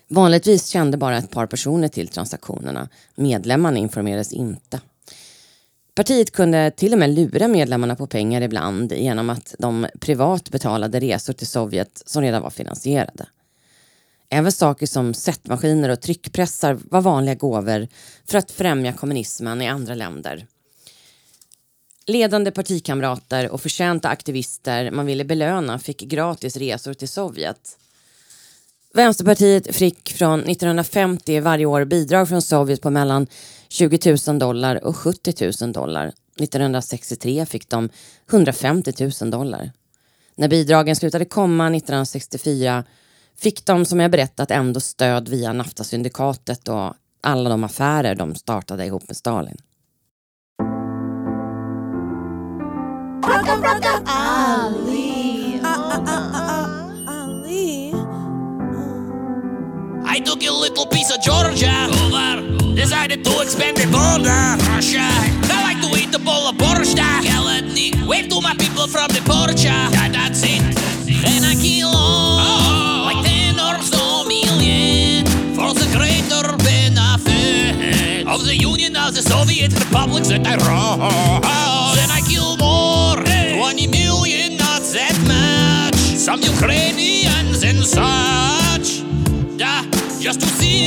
Vanligtvis 0.07 0.67
kände 0.67 0.97
bara 0.97 1.17
ett 1.17 1.31
par 1.31 1.45
personer 1.47 1.87
till 1.87 2.07
transaktionerna. 2.07 2.89
Medlemmarna 3.15 3.77
informerades 3.77 4.33
inte. 4.33 4.81
Partiet 5.95 6.31
kunde 6.31 6.71
till 6.71 6.93
och 6.93 6.99
med 6.99 7.09
lura 7.09 7.47
medlemmarna 7.47 7.95
på 7.95 8.07
pengar 8.07 8.41
ibland 8.41 8.91
genom 8.91 9.29
att 9.29 9.55
de 9.59 9.87
privat 9.99 10.49
betalade 10.49 10.99
resor 10.99 11.33
till 11.33 11.47
Sovjet 11.47 12.03
som 12.05 12.21
redan 12.21 12.41
var 12.41 12.49
finansierade. 12.49 13.25
Även 14.29 14.51
saker 14.51 14.85
som 14.85 15.13
sättmaskiner 15.13 15.89
och 15.89 16.01
tryckpressar 16.01 16.79
var 16.83 17.01
vanliga 17.01 17.35
gåvor 17.35 17.87
för 18.25 18.37
att 18.37 18.51
främja 18.51 18.93
kommunismen 18.93 19.61
i 19.61 19.67
andra 19.67 19.95
länder. 19.95 20.47
Ledande 22.07 22.51
partikamrater 22.51 23.49
och 23.49 23.61
förtjänta 23.61 24.09
aktivister 24.09 24.91
man 24.91 25.05
ville 25.05 25.25
belöna 25.25 25.79
fick 25.79 26.01
gratis 26.01 26.57
resor 26.57 26.93
till 26.93 27.09
Sovjet. 27.09 27.77
Vänsterpartiet 28.95 29.75
fick 29.75 30.13
från 30.13 30.39
1950 30.39 31.39
varje 31.39 31.65
år 31.65 31.85
bidrag 31.85 32.29
från 32.29 32.41
Sovjet 32.41 32.81
på 32.81 32.89
mellan 32.89 33.27
20 33.69 34.15
000 34.27 34.39
dollar 34.39 34.85
och 34.85 34.97
70 34.97 35.51
000 35.61 35.71
dollar. 35.71 36.07
1963 36.39 37.45
fick 37.45 37.69
de 37.69 37.89
150 38.29 38.93
000 39.21 39.31
dollar. 39.31 39.71
När 40.35 40.47
bidragen 40.47 40.95
slutade 40.95 41.25
komma 41.25 41.63
1964 41.65 42.83
fick 43.37 43.65
de 43.65 43.85
som 43.85 43.99
jag 43.99 44.11
berättat 44.11 44.51
ändå 44.51 44.79
stöd 44.79 45.29
via 45.29 45.53
Nafta-syndikatet 45.53 46.67
och 46.67 46.93
alla 47.21 47.49
de 47.49 47.63
affärer 47.63 48.15
de 48.15 48.35
startade 48.35 48.85
ihop 48.85 49.07
med 49.07 49.17
Stalin. 49.17 49.57
I 60.15 60.19
took 60.19 60.41
a 60.43 60.49
little 60.49 60.85
piece 60.85 61.11
of 61.13 61.21
Georgia 61.21 61.89
over. 61.91 62.39
Decided 62.73 63.25
to 63.25 63.41
expand 63.41 63.75
the 63.75 63.83
border. 63.91 64.55
Russia. 64.71 65.03
I 65.03 65.59
like 65.67 65.81
to 65.83 65.91
eat 65.99 66.15
a 66.15 66.19
bowl 66.19 66.47
of 66.47 66.55
borscht. 66.55 66.95
Wave 68.07 68.29
to 68.29 68.39
my 68.39 68.55
people 68.55 68.87
from 68.87 69.09
the 69.09 69.19
porch. 69.27 69.65
Yeah, 69.65 69.89
that's 70.07 70.41
it. 70.43 70.61
And 71.27 71.43
I 71.43 71.53
kill 71.59 71.91
all 71.91 73.03
like 73.11 73.25
ten 73.27 73.59
or 73.59 73.81
so 73.83 74.23
million 74.23 75.25
for 75.51 75.73
the 75.73 75.83
greater 75.91 76.47
benefit 76.63 78.25
of 78.25 78.45
the 78.45 78.55
Union 78.55 78.95
of 78.95 79.13
the 79.15 79.21
Soviet 79.21 79.73
Republics 79.73 80.29
that 80.29 80.47
I 80.47 80.55
run. 80.63 80.99
Then 81.99 82.09
I 82.09 82.21
kill 82.23 82.55
more, 82.55 83.19
20 83.19 83.87
million, 83.87 84.55
not 84.55 84.81
that 84.95 85.17
much. 85.27 85.99
Some 86.15 86.39
Ukrainians. 86.41 87.65
Yeah, 87.65 88.24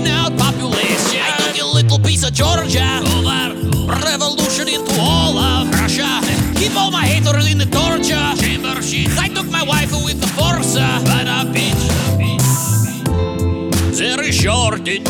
just 0.00 0.12
out 0.12 0.36
population. 0.38 1.20
I 1.20 1.36
took 1.38 1.60
a 1.60 1.66
little 1.66 1.98
piece 1.98 2.24
of 2.24 2.32
Georgia 2.32 3.00
over. 3.16 3.54
Revolution 4.04 4.68
into 4.68 4.96
all 5.00 5.38
of 5.38 5.70
Russia. 5.72 6.20
Keep 6.56 6.76
all 6.76 6.90
my 6.90 7.04
haters 7.04 7.50
in 7.50 7.58
the 7.58 7.66
torture 7.66 8.34
chamber 8.36 8.80
shit. 8.82 9.08
I 9.18 9.28
took 9.28 9.50
my 9.50 9.62
wife 9.62 9.92
with 10.04 10.20
the 10.20 10.26
force, 10.26 10.74
but 10.74 11.26
a 11.26 11.44
bitch. 11.50 11.84
There 13.96 14.22
is 14.22 14.34
shortage 14.34 15.06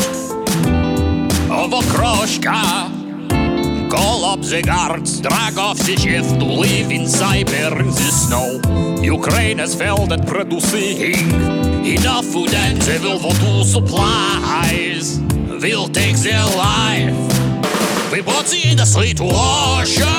of 1.49 1.71
okroshka. 1.71 2.98
Call 3.89 4.23
up 4.23 4.41
the 4.41 4.61
guards, 4.61 5.19
drag 5.19 5.57
off 5.57 5.77
the 5.79 5.95
shift 5.97 6.39
to 6.39 6.45
live 6.45 6.91
in 6.91 7.03
cyber 7.03 7.79
in 7.79 7.87
the 7.87 8.11
snow. 8.23 8.61
Ukraine 9.01 9.57
has 9.57 9.73
failed 9.73 10.11
at 10.13 10.27
producing 10.27 11.31
enough 11.85 12.25
food 12.25 12.53
and 12.53 12.79
they 12.81 12.99
will 12.99 13.19
for 13.19 13.33
two 13.41 13.63
supplies. 13.63 15.19
Will 15.61 15.87
take 15.87 16.17
their 16.17 16.45
life. 16.55 17.17
We 18.11 18.21
bought 18.21 18.45
the 18.45 18.61
industry 18.63 19.13
to 19.13 19.23
Russia. 19.23 20.15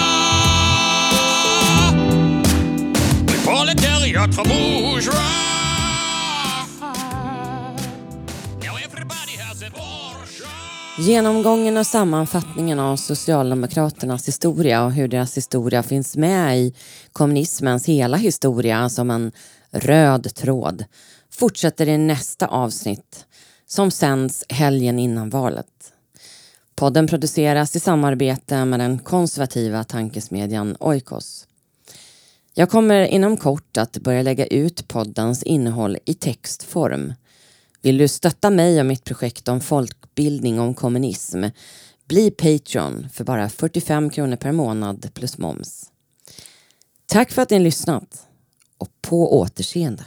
The 3.27 3.41
proletariat 3.45 4.35
from 4.35 4.49
Now 4.49 5.50
Genomgången 11.01 11.77
och 11.77 11.87
sammanfattningen 11.87 12.79
av 12.79 12.97
Socialdemokraternas 12.97 14.29
historia 14.29 14.85
och 14.85 14.93
hur 14.93 15.09
deras 15.09 15.37
historia 15.37 15.83
finns 15.83 16.17
med 16.17 16.59
i 16.59 16.75
kommunismens 17.13 17.87
hela 17.87 18.17
historia 18.17 18.89
som 18.89 19.11
en 19.11 19.33
röd 19.71 20.35
tråd 20.35 20.85
fortsätter 21.31 21.89
i 21.89 21.99
nästa 21.99 22.47
avsnitt 22.47 23.27
som 23.67 23.91
sänds 23.91 24.45
helgen 24.49 24.99
innan 24.99 25.31
valet. 25.31 25.93
Podden 26.75 27.07
produceras 27.07 27.77
i 27.77 27.81
samarbete 27.81 28.65
med 28.65 28.81
den 28.81 28.99
konservativa 28.99 29.85
tankesmedjan 29.85 30.77
Oikos. 30.81 31.47
Jag 32.55 32.71
kommer 32.71 33.01
inom 33.05 33.37
kort 33.37 33.77
att 33.77 33.99
börja 33.99 34.23
lägga 34.23 34.47
ut 34.47 34.89
poddens 34.89 35.43
innehåll 35.43 35.99
i 36.05 36.15
textform. 36.15 37.13
Vill 37.83 37.99
du 37.99 38.09
stötta 38.09 38.51
mig 38.51 38.81
och 38.81 38.87
mitt 38.87 39.05
projekt 39.05 39.49
om 39.49 39.61
folkbildning 39.61 40.61
om 40.61 40.75
kommunism? 40.75 41.45
Bli 42.09 42.31
Patreon 42.31 43.09
för 43.13 43.25
bara 43.25 43.49
45 43.49 44.11
kronor 44.11 44.37
per 44.37 44.53
månad 44.53 45.15
plus 45.15 45.39
moms. 45.39 45.91
Tack 47.07 47.31
för 47.31 47.43
att 47.43 47.51
ni 47.51 47.59
lyssnat 47.59 48.27
och 48.79 48.89
på 49.03 49.41
återseende. 49.41 50.05